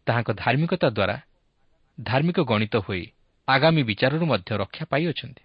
[0.06, 1.16] ତାହାଙ୍କ ଧାର୍ମିକତା ଦ୍ୱାରା
[1.98, 3.04] ଧାର୍ମିକ ଗଣିତ ହୋଇ
[3.48, 5.42] ଆଗାମୀ ବିଚାରରୁ ମଧ୍ୟ ରକ୍ଷା ପାଇଅଛନ୍ତି।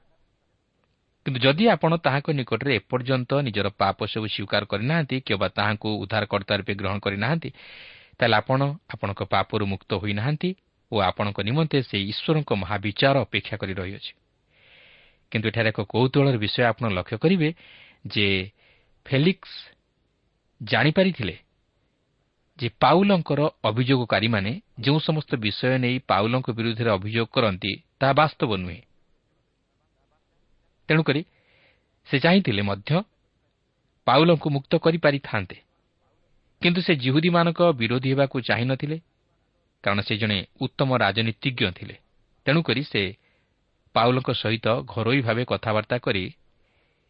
[1.26, 6.74] କିନ୍ତୁ ଯଦି ଆପଣ ତାହାଙ୍କ ନିକଟରେ ଏପର୍ଯ୍ୟନ୍ତ ନିଜର ପାପ ସବୁ ସ୍ୱୀକାର କରିନାହାନ୍ତି କିମ୍ବା ତାହାଙ୍କୁ ଉଦ୍ଧାରକର୍ତ୍ତା ରୂପେ
[6.80, 7.50] ଗ୍ରହଣ କରିନାହାନ୍ତି
[8.18, 8.60] ତାହେଲେ ଆପଣ
[8.94, 10.50] ଆପଣଙ୍କ ପାପରୁ ମୁକ୍ତ ହୋଇନାହାନ୍ତି
[10.92, 14.12] ଓ ଆପଣଙ୍କ ନିମନ୍ତେ ସେହି ଈଶ୍ୱରଙ୍କ ମହାବିଚାର ଅପେକ୍ଷା କରି ରହିଅଛି।
[15.32, 17.50] କିନ୍ତୁ ଏଠାରେ ଏକ କୌତୁହଳର ବିଷୟ ଆପଣ ଲକ୍ଷ୍ୟ କରିବେ
[18.08, 18.28] ଯେ
[19.06, 19.52] ଫେଲିକ୍ସ
[20.62, 21.36] ଜାଣିପାରିଥିଲେ
[22.60, 28.82] ଯେ ପାଉଲଙ୍କର ଅଭିଯୋଗକାରୀମାନେ ଯେଉଁ ସମସ୍ତ ବିଷୟ ନେଇ ପାଉଲଙ୍କ ବିରୁଦ୍ଧରେ ଅଭିଯୋଗ କରନ୍ତି ତାହା ବାସ୍ତବ ନୁହେଁ।
[30.90, 31.22] ତେଣୁକରି
[32.08, 32.92] ସେ ଚାହିଁଥିଲେ ମଧ୍ୟ
[34.08, 35.58] ପାଉଲଙ୍କୁ ମୁକ୍ତ କରିପାରିଥାନ୍ତେ।
[36.62, 38.98] କିନ୍ତୁ ସେ ଜିହୁଦୀମାନଙ୍କ ବିରୋଧୀ ହେବାକୁ ଚାହିଁନଥିଲେ
[39.84, 41.96] କାରଣ ସେ ଜଣେ ଉତ୍ତମ ରାଜନୀତିଜ୍ଞ ଥିଲେ।
[42.46, 43.02] ତେଣୁକରି ସେ
[43.96, 46.24] ପାଉଲଙ୍କ ସହିତ ଘରୋଇ ଭାବେ କଥାବାର୍ତ୍ତା କରି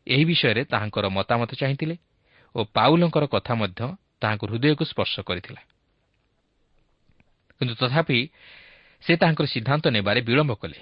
[0.07, 1.95] ଏହି ବିଷୟରେ ତାହାଙ୍କର ମତାମତ ଚାହିଁଥିଲେ।
[2.57, 3.81] ଓ ପାଉଲଙ୍କର କଥା ମଧ୍ୟ
[4.21, 5.61] ତାହାଙ୍କ ହୃଦୟକୁ ସ୍ପର୍ଶ କରିଥିଲା।
[7.57, 8.19] କିନ୍ତୁ ତଥାପି
[9.03, 10.79] ସେ ତାହାଙ୍କର ସିଦ୍ଧାନ୍ତ ନେବାରେ ବିଳମ୍ବ କଲେ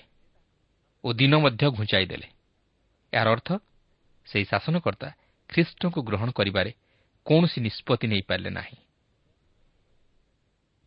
[1.03, 2.27] ଓ ଦିନ ମଧ୍ୟ ଘୁଞ୍ଚାଇ ଦେଲେ।
[3.13, 3.49] ଏହାର ଅର୍ଥ
[4.27, 5.09] ସେହି ଶାସନକର୍ତ୍ତା
[5.49, 6.71] ଖ୍ରୀଷ୍ଟଙ୍କୁ ଗ୍ରହଣ କରିବାରେ
[7.25, 8.77] କୌଣସି ନିଷ୍ପତ୍ତି ନେଇପାରିଲେ ନାହିଁ।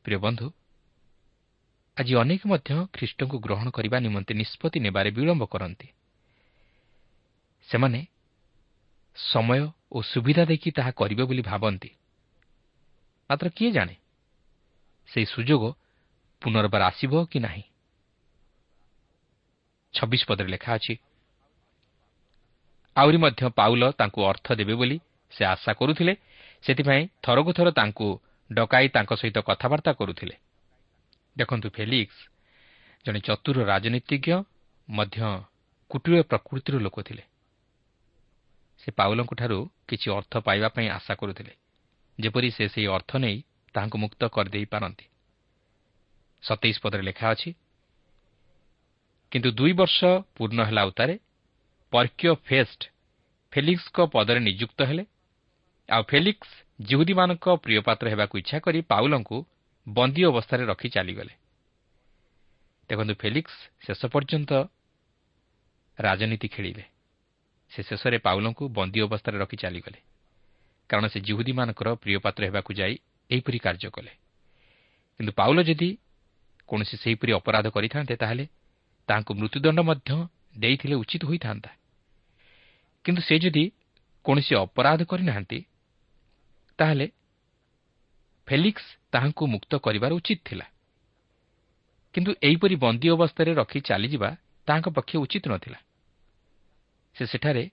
[0.05, 0.47] ପ୍ରିୟ ବନ୍ଧୁ
[1.97, 5.89] ଆଜି ଅନେକ ମଧ୍ୟ ଖ୍ରୀଷ୍ଟଙ୍କୁ ଗ୍ରହଣ କରିବା ନିମନ୍ତେ ନିଷ୍ପତ୍ତି ନେବାରେ ବିଳମ୍ବ କରନ୍ତି।
[7.69, 8.01] ସେମାନେ
[9.19, 11.91] ସମୟ ଓ ସୁବିଧା ଦେଖି ତାହା କରିବେ ବୋଲି ଭାବନ୍ତି।
[13.31, 13.95] ମାତ୍ର କିଏ ଜାଣେ?
[15.09, 15.63] ସେହି ସୁଯୋଗ
[16.43, 17.63] ପୁନର୍ବାର ଆସିବ କି ନାହିଁ?
[19.95, 20.95] ଛବିଶ ପଦରେ ଲେଖା ଅଛି
[22.97, 24.97] ଆହୁରି ମଧ୍ୟ ପାଉଲ ତାଙ୍କୁ ଅର୍ଥ ଦେବେ ବୋଲି
[25.33, 26.15] ସେ ଆଶା କରୁଥିଲେ
[26.63, 28.09] ସେଥିପାଇଁ ଥରକୁ ଥର ତାଙ୍କୁ
[28.53, 30.37] ଡକାଇ ତାଙ୍କ ସହିତ କଥାବାର୍ତ୍ତା କରୁଥିଲେ।
[31.37, 32.19] ଦେଖନ୍ତୁ ଫେଲିକ୍ସ
[33.07, 34.29] ଜଣେ ଚତୁର ରାଜନୀତିଜ୍ଞ
[34.89, 35.19] ମଧ୍ୟ
[35.91, 37.23] କୁଟୀର ପ୍ରକୃତିର ଲୋକ ଥିଲେ।
[38.81, 41.55] ସେ ପାଉଲଙ୍କଠାରୁ କିଛି ଅର୍ଥ ପାଇବା ପାଇଁ ଆଶା କରୁଥିଲେ
[42.19, 43.37] ଯେପରି ସେ ସେହି ଅର୍ଥ ନେଇ
[43.75, 45.07] ତାହାଙ୍କୁ ମୁକ୍ତ କରିଦେଇପାରନ୍ତି
[46.43, 47.51] ସତେଇଶ ପଦରେ ଲେଖା ଅଛି
[49.33, 49.99] କିନ୍ତୁ ଦୁଇ ବର୍ଷ
[50.37, 51.15] ପୂର୍ଣ୍ଣ ହେଲା ଉତ୍ତାରେ
[51.93, 52.81] ପର୍କିଓ ଫେଷ୍ଟ
[53.53, 55.05] ଫେଲିକ୍ସଙ୍କ ପଦରେ ନିଯୁକ୍ତ ହେଲେ
[55.89, 59.37] ଆଉ ଫେଲିକ୍ସ ଜିହୁଦୀମାନଙ୍କ ପ୍ରିୟପାତ୍ର ହେବାକୁ ଇଚ୍ଛା କରି ପାଉଲଙ୍କୁ
[59.87, 61.35] ବନ୍ଦୀ ଅବସ୍ଥାରେ ରଖି ଚାଲିଗଲେ।
[62.91, 64.53] ଦେଖନ୍ତୁ ଫେଲିକ୍ସ ଶେଷ ପର୍ଯ୍ୟନ୍ତ
[65.99, 66.85] ରାଜନୀତି ଖେଳିଲେ
[67.71, 70.01] ସେ ଶେଷରେ ପାଉଲଙ୍କୁ ବନ୍ଦୀ ଅବସ୍ଥାରେ ରଖି ଚାଲିଗଲେ।
[70.91, 72.95] କାରଣ ସେ ଜିହୁଦୀମାନଙ୍କର ପ୍ରିୟପାତ୍ର ହେବାକୁ ଯାଇ
[73.31, 74.13] ଏହିପରି କାର୍ଯ୍ୟ କଲେ।
[75.21, 75.91] କିନ୍ତୁ ପାଉଲ ଯଦି
[76.69, 78.45] କୌଣସି ସେହିପରି ଅପରାଧ କରିଥାନ୍ତେ ତାହେଲେ
[79.09, 80.11] ତାହାଙ୍କୁ ମୃତ୍ୟୁଦଣ୍ଡ ମଧ୍ୟ
[80.59, 81.71] ଦେଇଥିଲେ ଉଚିତ ହୋଇଥାନ୍ତା।
[83.05, 83.65] କିନ୍ତୁ ସେ ଯଦି
[84.25, 85.59] କୌଣସି ଅପରାଧ କରିନାହାନ୍ତି
[86.79, 87.07] ତାହେଲେ
[88.49, 90.67] ଫେଲିକ୍ସ ତାହାଙ୍କୁ ମୁକ୍ତ କରିବାର ଉଚିତ ଥିଲା।
[92.15, 94.31] କିନ୍ତୁ ଏହିପରି ବନ୍ଦୀ ଅବସ୍ଥାରେ ରଖି ଚାଲିଯିବା
[94.69, 95.79] ତାହାଙ୍କ ପକ୍ଷେ ଉଚିତ ନଥିଲା।
[97.19, 97.65] ସେ ସେଠାରେ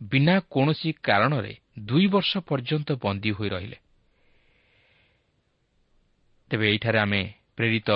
[0.00, 3.78] ବିନା କୌଣସି କାରଣରେ ଦୁଇ ବର୍ଷ ପର୍ଯ୍ୟନ୍ତ ବନ୍ଦୀ ହୋଇ ରହିଲେ।
[6.50, 7.22] ତେବେ ଏହିଠାରେ ଆମେ
[7.56, 7.90] ପ୍ରେରିତ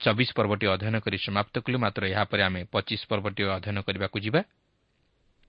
[0.00, 4.40] ଚବିଶ ପର୍ବଟି ଅଧ୍ୟୟନ କରି ସମାପ୍ତ କଲୁ ମାତ୍ର ଏହାପରେ ଆମେ ପଚିଶ ପର୍ବଟି ଅଧ୍ୟୟନ କରିବାକୁ ଯିବା।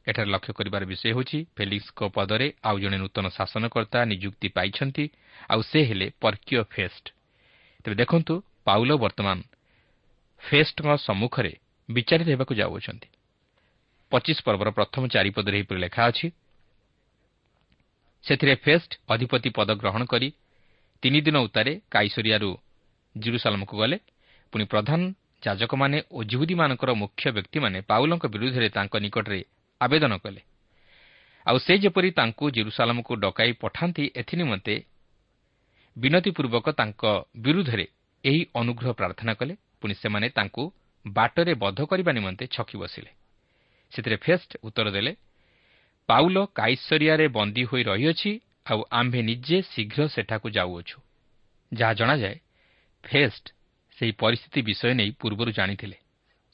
[0.07, 5.05] ଏଠାରେ ଲକ୍ଷ୍ୟ କରିବାର ବିଷୟ ହେଉଛି ଫେଲିକ୍ସଙ୍କ ପଦରେ ଆଉ ଜଣେ ନୂତନ ଶାସନକର୍ତ୍ତା ନିଯୁକ୍ତି ପାଇଛନ୍ତି
[5.51, 7.05] ଆଉ ସେ ହେଲେ ପର୍କିଓ ଫେଷ୍ଟ।
[7.83, 8.33] ତେବେ ଦେଖନ୍ତୁ
[8.65, 9.37] ପାଉଲ ବର୍ତ୍ତମାନ
[10.41, 11.53] ଫେଷ୍ଟଙ୍କ ସମ୍ମୁଖରେ
[11.89, 13.07] ବିଚାରିତ ହେବାକୁ ଯାଉଅଛନ୍ତି।
[14.11, 16.27] ପଚିଶ ପର୍ବର ପ୍ରଥମ ଚାରିପଦରେ ଏହିପରି ଲେଖା ଅଛି।
[18.23, 20.29] ସେଥିରେ ଫେଷ୍ଟ ଅଧିପତି ପଦ ଗ୍ରହଣ କରି
[21.03, 22.51] ତିନିଦିନ ଉତ୍ତାରେ କାଇସରିଆରୁ
[23.15, 23.97] ଜିରୁସାଲମକୁ ଗଲେ।
[24.53, 25.01] ପୁଣି ପ୍ରଧାନ
[25.45, 29.39] ଯାଜକମାନେ ଓ ଜିହୁଦୀମାନଙ୍କର ମୁଖ୍ୟ ବ୍ୟକ୍ତିମାନେ ପାଉଲଙ୍କ ବିରୁଦ୍ଧରେ ତାଙ୍କ ନିକଟରେ
[29.81, 30.41] ଆବେଦନ କଲେ।
[31.45, 34.75] ଆଉ ସେ ଯେପରି ତାଙ୍କୁ ଜିରୁସାଲମକୁ ଡକାଇ ପଠାନ୍ତି ଏଥିନିମନ୍ତେ
[35.95, 37.01] ବିନତିପୂର୍ବକ ତାଙ୍କ
[37.37, 37.85] ବିରୁଦ୍ଧରେ
[38.23, 40.63] ଏହି ଅନୁଗ୍ରହ ପ୍ରାର୍ଥନା କଲେ। ପୁଣି ସେମାନେ ତାଙ୍କୁ
[41.05, 43.11] ବାଟରେ ବଧ କରିବା ନିମନ୍ତେ ଛକି ବସିଲେ।
[43.93, 45.13] ସେଥିରେ ଫେଷ୍ଟ ଉତ୍ତର ଦେଲେ
[46.09, 48.31] ପାଉଲ କାଇସରିଆରେ ବନ୍ଦୀ ହୋଇ ରହିଅଛି
[48.65, 50.97] ଆଉ ଆମ୍ଭେ ନିଜେ ଶୀଘ୍ର ସେଠାକୁ ଯାଉଅଛୁ
[51.71, 52.37] ଯାହା ଜଣାଯାଏ
[53.03, 53.45] ଫେଷ୍ଟ
[53.97, 55.97] ସେହି ପରିସ୍ଥିତି ବିଷୟ ନେଇ ପୂର୍ବରୁ ଜାଣିଥିଲେ।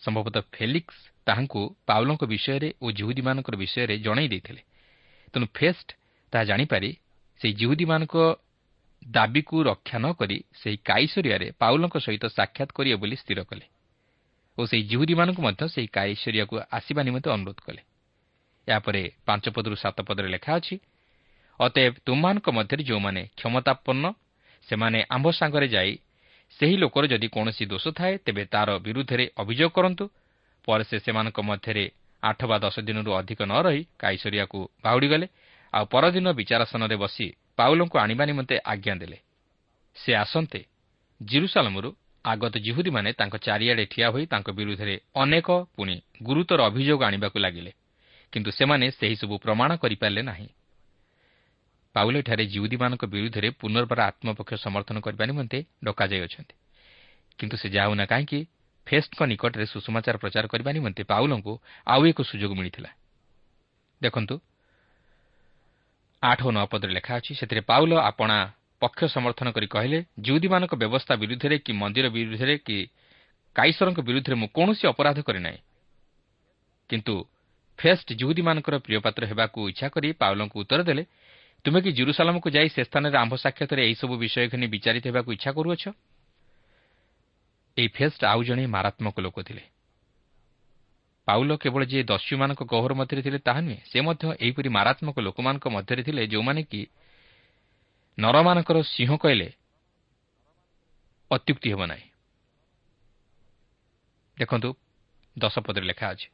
[0.02, 4.62] ସମ୍ଭବତଃ ଫେଲିକ୍ସ ତାହାଙ୍କୁ ପାଉଲଙ୍କ ବିଷୟରେ ଓ ଜିହୁଦୀମାନଙ୍କର ବିଷୟରେ ଜଣାଇ ଦେଇଥିଲେ।
[5.34, 5.89] ତେଣୁ ଫେଷ୍ଟ
[6.34, 6.89] ତାହା ଜାଣିପାରି
[7.41, 8.15] ସେହି ଜିହୁଦୀମାନଙ୍କ
[9.04, 13.65] ଦାବିକୁ ରକ୍ଷା ନ କରି ସେହି କାଇସରିଆରେ ପାଉଲଙ୍କ ସହିତ ସାକ୍ଷାତ କରିବେ ବୋଲି ସ୍ଥିର କଲେ।
[14.57, 17.81] ଓ ସେହି ଜିହୁଦୀମାନଙ୍କୁ ମଧ୍ୟ ସେହି କାଇସରିଆକୁ ଆସିବା ନିମନ୍ତେ ଅନୁରୋଧ କଲେ।
[18.67, 20.75] ଏହାପରେ ପାଞ୍ଚ ପଦରୁ ସାତ ପଦରେ ଲେଖା ଅଛି
[21.59, 24.05] ଅତଏବ ତୁମମାନଙ୍କ ମଧ୍ୟରେ ଯେଉଁମାନେ କ୍ଷମତାପନ୍ନ
[24.67, 25.93] ସେମାନେ ଆମ୍ଭ ସାଙ୍ଗରେ ଯାଇ
[26.59, 30.05] ସେହି ଲୋକର ଯଦି କୌଣସି ଦୋଷ ଥାଏ ତେବେ ତା'ର ବିରୁଦ୍ଧରେ ଅଭିଯୋଗ କରନ୍ତୁ।
[30.67, 31.85] ପରେ ସେ ସେମାନଙ୍କ ମଧ୍ୟରେ
[32.23, 35.27] ଆଠ ବା ଦଶ ଦିନରୁ ଅଧିକ ନ ରହି କାଇସରିଆକୁ ବାହୁଡ଼ିଗଲେ
[35.73, 39.17] ଆଉ ପରଦିନ ବିଚାରାସନରେ ବସି ପାଉଲଙ୍କୁ ଆଣିବା ନିମନ୍ତେ ଆଜ୍ଞା ଦେଲେ।
[39.97, 40.59] ସେ ଆସନ୍ତେ
[41.21, 41.89] ଜିରୁସାଲମରୁ
[42.27, 47.71] ଆଗତ ଜିହୁଦୀମାନେ ତାଙ୍କ ଚାରିଆଡ଼େ ଠିଆ ହୋଇ ତାଙ୍କ ବିରୁଦ୍ଧରେ ଅନେକ ପୁଣି ଗୁରୁତର ଅଭିଯୋଗ ଆଣିବାକୁ ଲାଗିଲେ।
[48.33, 50.49] କିନ୍ତୁ ସେମାନେ ସେହିସବୁ ପ୍ରମାଣ କରିପାରିଲେ ନାହିଁ।
[51.95, 56.55] ପାଉଲଠାରେ ଜିଉଦୀମାନଙ୍କ ବିରୁଦ୍ଧରେ ପୁନର୍ବାର ଆତ୍ମପକ୍ଷ ସମର୍ଥନ କରିବା ନିମନ୍ତେ ଡକାଯାଇଅଛନ୍ତି
[57.39, 58.39] କିନ୍ତୁ ସେ ଯାଉନା କାହିଁକି
[58.87, 61.53] ଫେଷ୍ଟଙ୍କ ନିକଟରେ ସୁଷମାଚାର ପ୍ରଚାର କରିବା ନିମନ୍ତେ ପାଉଲଙ୍କୁ
[61.87, 62.91] ଆଉ ଏକ ସୁଯୋଗ ମିଳିଥିଲା।
[64.01, 64.35] ଦେଖନ୍ତୁ
[66.23, 68.37] ଆଠ ଓ ନଅ ପଦରେ ଲେଖା ଅଛି ସେଥିରେ ପାଉଲ ଆପଣା
[68.81, 72.77] ପକ୍ଷ ସମର୍ଥନ କରି କହିଲେ ଜିଉଦୀମାନଙ୍କ ବ୍ୟବସ୍ଥା ବିରୁଦ୍ଧରେ କି ମନ୍ଦିର ବିରୁଦ୍ଧରେ କି
[73.55, 75.59] କାଇସରଙ୍କ ବିରୁଦ୍ଧରେ ମୁଁ କୌଣସି ଅପରାଧ କରିନାହିଁ
[76.89, 77.15] କିନ୍ତୁ
[77.79, 81.03] ଫେଷ୍ଟ ଜିହୁଦୀମାନଙ୍କର ପ୍ରିୟପାତ୍ର ହେବାକୁ ଇଚ୍ଛା କରି ପାଉଲଙ୍କୁ ଉତ୍ତର ଦେଲେ
[81.65, 85.83] ତୁମେ କି ଜୁରୁସାଲାମକୁ ଯାଇ ସେ ସ୍ଥାନରେ ଆମ୍ଭ ସାକ୍ଷାତରେ ଏହିସବୁ ବିଷୟ ଘେନି ବିଚାରିତ ହେବାକୁ ଇଚ୍ଛା କରୁଅଛ?
[87.77, 89.63] ଏହି ଫେଷ୍ଟ ଆଉ ଜଣେ ମାରାତ୍ମକ ଲୋକ ଥିଲେ।
[91.27, 96.01] ପାଉଲ କେବଳ ଯିଏ ଦସ୍ୟୁମାନଙ୍କ ଗହର ମଧ୍ୟରେ ଥିଲେ ତାହା ନୁହେଁ ସେ ମଧ୍ୟ ଏହିପରି ମାରାତ୍ମକ ଲୋକମାନଙ୍କ ମଧ୍ୟରେ
[96.07, 96.81] ଥିଲେ ଯେଉଁମାନେ କି
[98.17, 99.49] ନରମାନଙ୍କର ସିଂହ କହିଲେ
[101.32, 102.08] ଅତ୍ୟୁକ୍ତି ହେବ ନାହିଁ।
[104.39, 104.69] ଦେଖନ୍ତୁ
[105.38, 106.27] ଦଶ ପଦରେ ଲେଖା ଅଛି।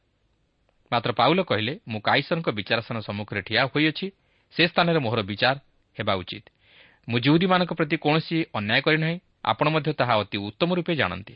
[0.92, 4.06] ମାତ୍ର ପାଉଲ କହିଲେ ମୁଁ କାଇସରଙ୍କ ବିଚାରାସନ ସମ୍ମୁଖରେ ଠିଆ ହୋଇଅଛି।
[4.54, 5.56] ସେ ସ୍ଥାନରେ ମୋହର ବିଚାର
[5.96, 6.44] ହେବା ଉଚିତ।
[7.08, 11.34] ମୁଁ ଜିଉଦୀମାନଙ୍କ ପ୍ରତି କୌଣସି ଅନ୍ୟାୟ କରିନାହିଁ ଆପଣ ମଧ୍ୟ ତାହା ଅତି ଉତ୍ତମ ରୂପେ ଜାଣନ୍ତି।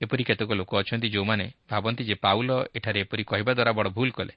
[0.00, 4.34] ଏପରି କେତେକ ଲୋକ ଅଛନ୍ତି ଯେଉଁମାନେ ଭାବନ୍ତି ଯେ ପାଉଲ ଏଠାରେ ଏପରି କହିବା ଦ୍ୱାରା ବଡ଼ ଭୁଲ କଲେ।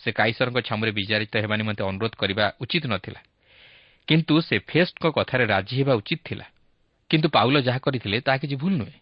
[0.00, 3.20] ସେ କାଇସରଙ୍କ ଛାମୁରେ ବିଚାରିତ ହେବା ନିମନ୍ତେ ଅନୁରୋଧ କରିବା ଉଚିତ ନଥିଲା।
[4.08, 6.46] କିନ୍ତୁ ସେ ଫେଷ୍ଟଙ୍କ କଥାରେ ରାଜି ହେବା ଉଚିତ ଥିଲା।
[7.10, 8.98] କିନ୍ତୁ ପାଉଲ ଯାହା କରିଥିଲେ ତାହା କିଛି ଭୁଲ ନୁହେଁ।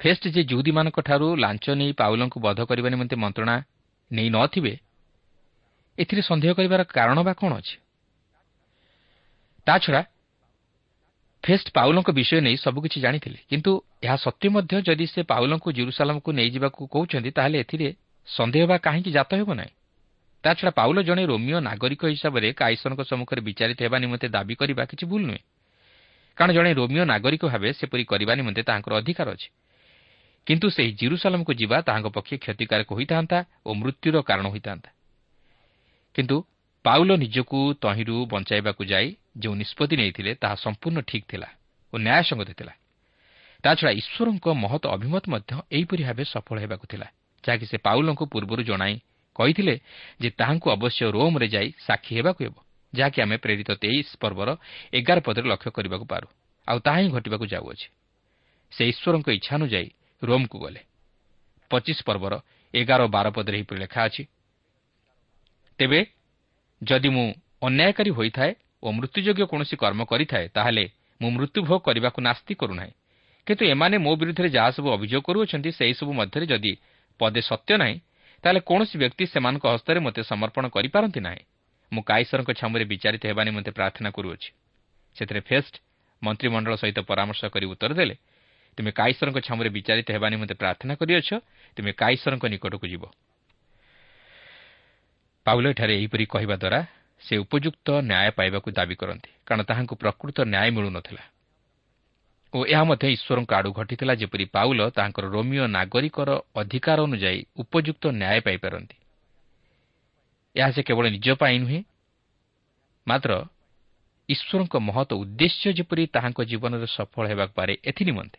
[0.00, 3.56] ଫେଷ୍ଟ ଯେ ଜୁହୁଦୀମାନଙ୍କଠାରୁ ଲାଞ୍ଚ ନେଇ ପାଉଲଙ୍କୁ ବଧ କରିବା ନିମନ୍ତେ ମନ୍ତ୍ରଣା
[4.10, 4.74] ନେଇ ନଥିବେ
[5.98, 7.76] ଏଥିରେ ସନ୍ଦେହ କରିବାର କାରଣ ବା କ'ଣ ଅଛି?
[9.66, 10.02] ତାଛଡ଼ା
[11.44, 13.70] ଫେଷ୍ଟ ପାଉଲଙ୍କ ବିଷୟ ନେଇ ସବୁକିଛି ଜାଣିଥିଲେ କିନ୍ତୁ
[14.02, 17.88] ଏହା ସତ୍ତ୍ୱେ ମଧ୍ୟ ଯଦି ସେ ପାଉଲଙ୍କୁ ଜିରୁସାଲାମକୁ ନେଇଯିବାକୁ କହୁଛନ୍ତି ତାହେଲେ ଏଥିରେ
[18.28, 19.72] ସନ୍ଦେହ ବା କାହିଁକି ଜାତ ହେବ ନାହିଁ?
[20.44, 25.22] ତାଛଡ଼ା ପାଉଲ ଜଣେ ରୋମିଓ ନାଗରିକ ହିସାବରେ କାଇସନଙ୍କ ସମ୍ମୁଖରେ ବିଚାରିତ ହେବା ନିମନ୍ତେ ଦାବି କରିବା କିଛି ଭୁଲ
[25.28, 25.42] ନୁହେଁ
[26.38, 29.48] କାରଣ ଜଣେ ରୋମିଓ ନାଗରିକ ଭାବେ ସେପରି କରିବା ନିମନ୍ତେ ତାହାଙ୍କର ଅଧିକାର ଅଛି
[30.46, 34.90] କିନ୍ତୁ ସେହି ଜିରୁସାଲାମକୁ ଯିବା ତାହାଙ୍କ ପକ୍ଷେ କ୍ଷତିକାରକ ହୋଇଥାନ୍ତା ଓ ମୃତ୍ୟୁର କାରଣ ହୋଇଥାନ୍ତା।
[36.14, 36.36] କିନ୍ତୁ
[36.84, 41.48] ପାଉଲ ନିଜକୁ ତହିଁରୁ ବଞ୍ଚାଇବାକୁ ଯାଇ ଯେଉଁ ନିଷ୍ପତ୍ତି ନେଇଥିଲେ ତାହା ସମ୍ପୂର୍ଣ୍ଣ ଠିକ୍ ଥିଲା
[41.92, 42.74] ଓ ନ୍ୟାୟସଙ୍ଗତ ଥିଲା।
[43.64, 47.08] ତାଛଡ଼ା ଈଶ୍ୱରଙ୍କ ମହତ ଅଭିମତ ମଧ୍ୟ ଏହିପରି ଭାବେ ସଫଳ ହେବାକୁ ଥିଲା
[47.44, 48.94] ଯାହାକି ସେ ପାଉଲଙ୍କୁ ପୂର୍ବରୁ ଜଣାଇ
[49.36, 49.74] କହିଥିଲେ
[50.20, 52.56] ଯେ ତାହାଙ୍କୁ ଅବଶ୍ୟ ରୋମ୍ରେ ଯାଇ ସାକ୍ଷୀ ହେବାକୁ ହେବ
[52.92, 54.48] ଯାହାକି ଆମେ ପ୍ରେରିତ ତେଇଶ ପର୍ବର
[54.92, 56.26] ଏଗାର ପଦରେ ଲକ୍ଷ୍ୟ କରିବାକୁ ପାରୁ
[56.68, 57.88] ଆଉ ତାହା ହିଁ ଘଟିବାକୁ ଯାଉଅଛି।
[58.72, 59.88] ସେ ଈଶ୍ୱରଙ୍କ ଇଚ୍ଛାନୁଯାୟୀ
[60.22, 60.80] ରୋମ୍କୁ ଗଲେ।
[61.70, 62.34] ପଚିଶ ପର୍ବର
[62.74, 64.22] ଏଗାର ବାର ପଦରେ ଏହିପରି ଲେଖା ଅଛି
[65.78, 66.00] ତେବେ
[66.82, 67.26] ଯଦି ମୁଁ
[67.62, 70.84] ଅନ୍ୟାୟକାରୀ ହୋଇଥାଏ ଓ ମୃତ୍ୟୁଯୋଗ୍ୟ କୌଣସି କର୍ମ କରିଥାଏ ତାହେଲେ
[71.20, 72.92] ମୁଁ ମୃତ୍ୟୁଭୋଗ କରିବାକୁ ନାସ୍ତି କରୁନାହିଁ।
[73.46, 76.72] କିନ୍ତୁ ଏମାନେ ମୋ ବିରୁଦ୍ଧରେ ଯାହା ସବୁ ଅଭିଯୋଗ କରୁଅଛନ୍ତି ସେହିସବୁ ମଧ୍ୟରେ ଯଦି
[77.20, 77.96] ପଦେ ସତ୍ୟ ନାହିଁ
[78.44, 81.42] ତାହେଲେ କୌଣସି ବ୍ୟକ୍ତି ସେମାନଙ୍କ ହସ୍ତରେ ମୋତେ ସମର୍ପଣ କରିପାରନ୍ତି ନାହିଁ।
[81.92, 84.50] ମୁଁ କାଇସରଙ୍କ ଛାମୁରେ ବିଚାରିତ ହେବା ନିମନ୍ତେ ପ୍ରାର୍ଥନା କରୁଅଛି।
[85.16, 85.74] ସେଥିରେ ଫେଷ୍ଟ
[86.22, 88.16] ମନ୍ତ୍ରିମଣ୍ଡଳ ସହିତ ପରାମର୍ଶ କରି ଉତ୍ତର ଦେଲେ
[88.78, 91.28] ତୁମେ କାଇସରଙ୍କ ଛାମୁରେ ବିଚାରିତ ହେବା ନିମନ୍ତେ ପ୍ରାର୍ଥନା କରିଅଛ
[91.76, 93.04] ତୁମେ କାଇସରଙ୍କ ନିକଟକୁ ଯିବ।
[95.46, 96.80] ପାଉଲ ଏଠାରେ ଏହିପରି କହିବା ଦ୍ୱାରା
[97.22, 101.22] ସେ ଉପଯୁକ୍ତ ନ୍ୟାୟ ପାଇବାକୁ ଦାବି କରନ୍ତି କାରଣ ତାହାଙ୍କୁ ପ୍ରକୃତ ନ୍ୟାୟ ମିଳୁନଥିଲା।
[102.54, 108.38] ଓ ଏହା ମଧ୍ୟ ଈଶ୍ୱରଙ୍କ ଆଡ଼ୁ ଘଟିଥିଲା ଯେପରି ପାଉଲ ତାହାଙ୍କର ରୋମିଓ ନାଗରିକର ଅଧିକାର ଅନୁଯାୟୀ ଉପଯୁକ୍ତ ନ୍ୟାୟ
[108.46, 108.96] ପାଇପାରନ୍ତି।
[110.56, 111.80] ଏହା ସେ କେବଳ ନିଜ ପାଇଁ ନୁହେଁ
[113.06, 113.32] ମାତ୍ର
[114.28, 118.38] ଈଶ୍ୱରଙ୍କ ମହତ ଉଦ୍ଦେଶ୍ୟ ଯେପରି ତାହାଙ୍କ ଜୀବନରେ ସଫଳ ହେବାକୁ ପାରେ ଏଥିନିମନ୍ତେ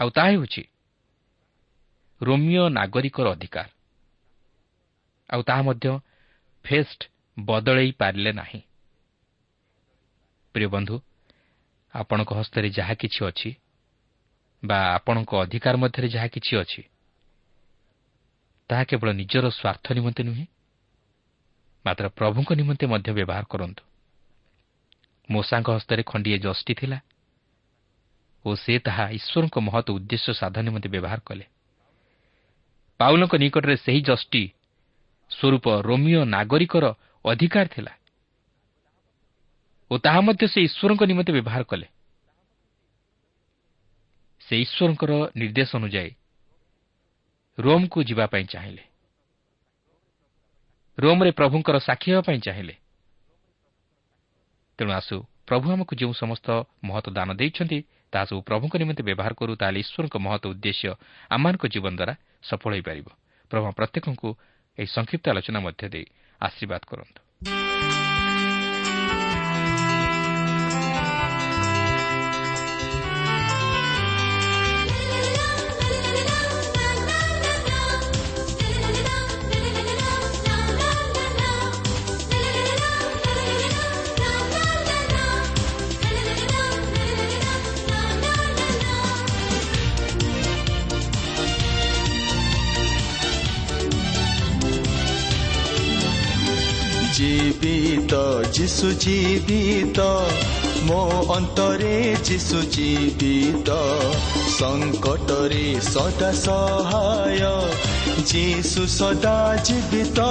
[0.00, 0.62] ଆଉ ତାହା ହେଉଛି
[2.20, 3.68] ରୋମିଓ ନାଗରିକର ଅଧିକାର।
[5.30, 5.86] ଆଉ ତାହା ମଧ୍ୟ
[6.64, 7.00] ଫେଷ୍ଟ
[7.36, 8.60] ବଦଳେଇ ପାରିଲେ ନାହିଁ।
[10.54, 10.94] ପ୍ରିୟ ବନ୍ଧୁ
[11.96, 13.50] ଆପଣଙ୍କ ହସ୍ତରେ ଯାହା କିଛି ଅଛି
[14.62, 16.82] ବା ଆପଣଙ୍କ ଅଧିକାର ମଧ୍ୟରେ ଯାହା କିଛି ଅଛି
[18.70, 20.46] ତାହା କେବଳ ନିଜର ସ୍ୱାର୍ଥ ନିମନ୍ତେ ନୁହେଁ
[21.84, 23.82] ମାତ୍ର ପ୍ରଭୁଙ୍କ ନିମନ୍ତେ ମଧ୍ୟ ବ୍ୟବହାର କରନ୍ତୁ।
[25.28, 26.98] ମୂଷାଙ୍କ ହସ୍ତରେ ଖଣ୍ଡିଏ ଜଷ୍ଟି ଥିଲା
[28.44, 31.44] ଓ ସେ ତାହା ଈଶ୍ୱରଙ୍କ ମହତ ଉଦ୍ଦେଶ୍ୟ ସାଧନ ନିମନ୍ତେ ବ୍ୟବହାର କଲେ।
[33.00, 34.42] ପାଉଲଙ୍କ ନିକଟରେ ସେହି ଜଷ୍ଟି
[35.30, 36.84] ସ୍ୱରୂପ ରୋମିଓ ନାଗରିକର
[37.24, 37.92] ଅଧିକାର ଥିଲା।
[39.90, 41.86] ଓ ତାହା ମଧ୍ୟ ସେ ଈଶ୍ୱରଙ୍କ ନିମନ୍ତେ ବ୍ୟବହାର କଲେ।
[44.40, 46.10] ସେ ଈଶ୍ୱରଙ୍କର ନିର୍ଦ୍ଦେଶ ଅନୁଯାୟୀ
[47.58, 48.84] ରୋମ୍କୁ ଯିବା ପାଇଁ ଚାହିଁଲେ।
[50.98, 52.74] ରୋମ୍ରେ ପ୍ରଭୁଙ୍କର ସାକ୍ଷୀ ହେବା ପାଇଁ ଚାହିଁଲେ।
[54.78, 56.48] ତେଣୁ ଆସୁ ପ୍ରଭୁ ଆମକୁ ଯେଉଁ ସମସ୍ତ
[56.84, 57.78] ମହତ ଦାନ ଦେଇଛନ୍ତି
[58.12, 60.90] ତାହା ସବୁ ପ୍ରଭୁଙ୍କ ନିମନ୍ତେ ବ୍ୟବହାର କରୁ ତାହେଲେ ଈଶ୍ୱରଙ୍କ ମହତ ଉଦ୍ଦେଶ୍ୟ
[61.30, 63.06] ଆମମାନଙ୍କ ଜୀବନ ଦ୍ୱାରା ସଫଳ ହୋଇପାରିବ।
[63.50, 64.28] ପ୍ରଭୁ ପ୍ରତ୍ୟେକଙ୍କୁ
[64.78, 66.06] ଏହି ସଂକ୍ଷିପ୍ତ ଆଲୋଚନା ମଧ୍ୟ ଦେଇ
[66.40, 67.20] ଆଶୀର୍ବାଦ କରନ୍ତୁ।
[98.86, 100.02] ଯିଶୁ ଜୀବିତ
[100.82, 100.98] ମୋ
[101.34, 101.94] ଅନ୍ତରେ
[102.24, 103.78] ଯିଶୁ ଜୀବିତ
[104.52, 107.42] ସଙ୍କଟରେ ସଦା ସହାୟ
[108.26, 110.30] ଯିଶୁ ସଦା ଜୀବିତ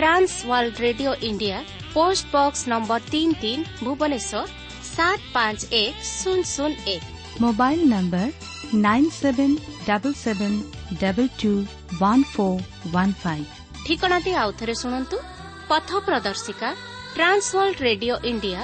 [0.00, 1.56] Trans World Radio India
[1.94, 4.42] post box number ତିନି ତିନ ଭୁବନେଶ୍ୱର
[4.90, 7.02] ସାତ ପାଞ୍ଚ ଏକ ଶୂନ ଶୂନ ଏକ
[7.40, 8.28] mobile number
[8.78, 9.56] nine seven
[9.88, 10.56] double seven
[11.02, 11.52] double two
[11.96, 12.62] one four
[12.94, 13.48] one five
[13.84, 14.50] ଠିକଣାଟି ଆଉ
[14.82, 15.16] ଶୁଣନ୍ତୁ
[15.68, 16.70] ପଥ ପ୍ରଦର୍ଶିକା
[17.14, 17.48] Trans
[17.80, 18.60] Radio India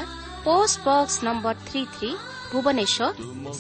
[0.47, 2.11] post box number three three
[2.51, 3.11] Bhubaneswar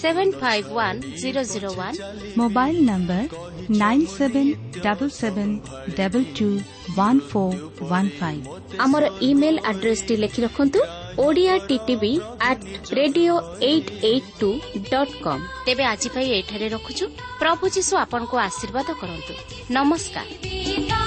[0.03, 1.95] seven five one zero zero one
[2.37, 3.23] mobile number
[3.83, 4.47] nine seven
[4.87, 5.49] double seven
[5.99, 6.49] double two
[6.97, 8.39] one four one five
[8.85, 10.69] আমার email আড্রেসটি লিখে রাখুন
[11.19, 12.13] Odia TV
[12.49, 14.51] at radio eight eight two
[14.91, 17.05] dot com ତେବେ ଆଜି ପାଇଁ ଏଠାରେ ରଖୁଛୁ
[17.41, 19.33] ପ୍ରଭୁ ଯୀଶୁ ଆପଣଙ୍କୁ ଆଶୀର୍ବାଦ କରନ୍ତୁ
[19.71, 21.06] ନମସ୍କାର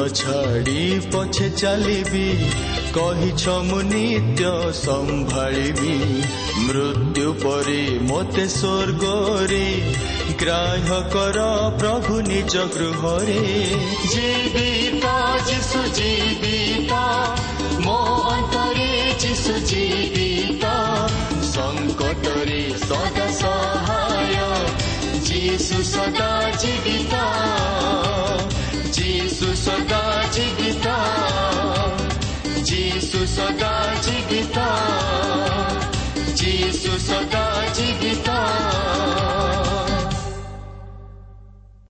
[0.00, 2.52] ନ ଛାଡ଼ି ପଛେ ଚାଲିବି?
[2.94, 6.22] କହିଛ ମୁଁ ନିତ୍ୟ ସମ୍ଭାଳିବି।
[6.58, 9.94] ମୃତ୍ୟୁ ପରେ ମୋତେ ସ୍ୱର୍ଗରେ
[10.38, 11.44] ଗ୍ରାହ୍ୟ କର
[11.78, 13.76] ପ୍ରଭୁ ନିଜ ଗୃହରେ।
[14.14, 15.04] ଜୀବିତ
[15.46, 16.92] ଯିଶୁ ଜୀବିତ
[17.80, 20.64] ମୋ ଅନ୍ତରେ ଯିଶୁ ଜୀବିତ।
[21.42, 24.34] ସଙ୍କଟରେ ସଦା ସହାୟ
[25.20, 27.14] ଯିଶୁ ସଦା ଜୀବିତ।
[33.34, 33.69] ସଦା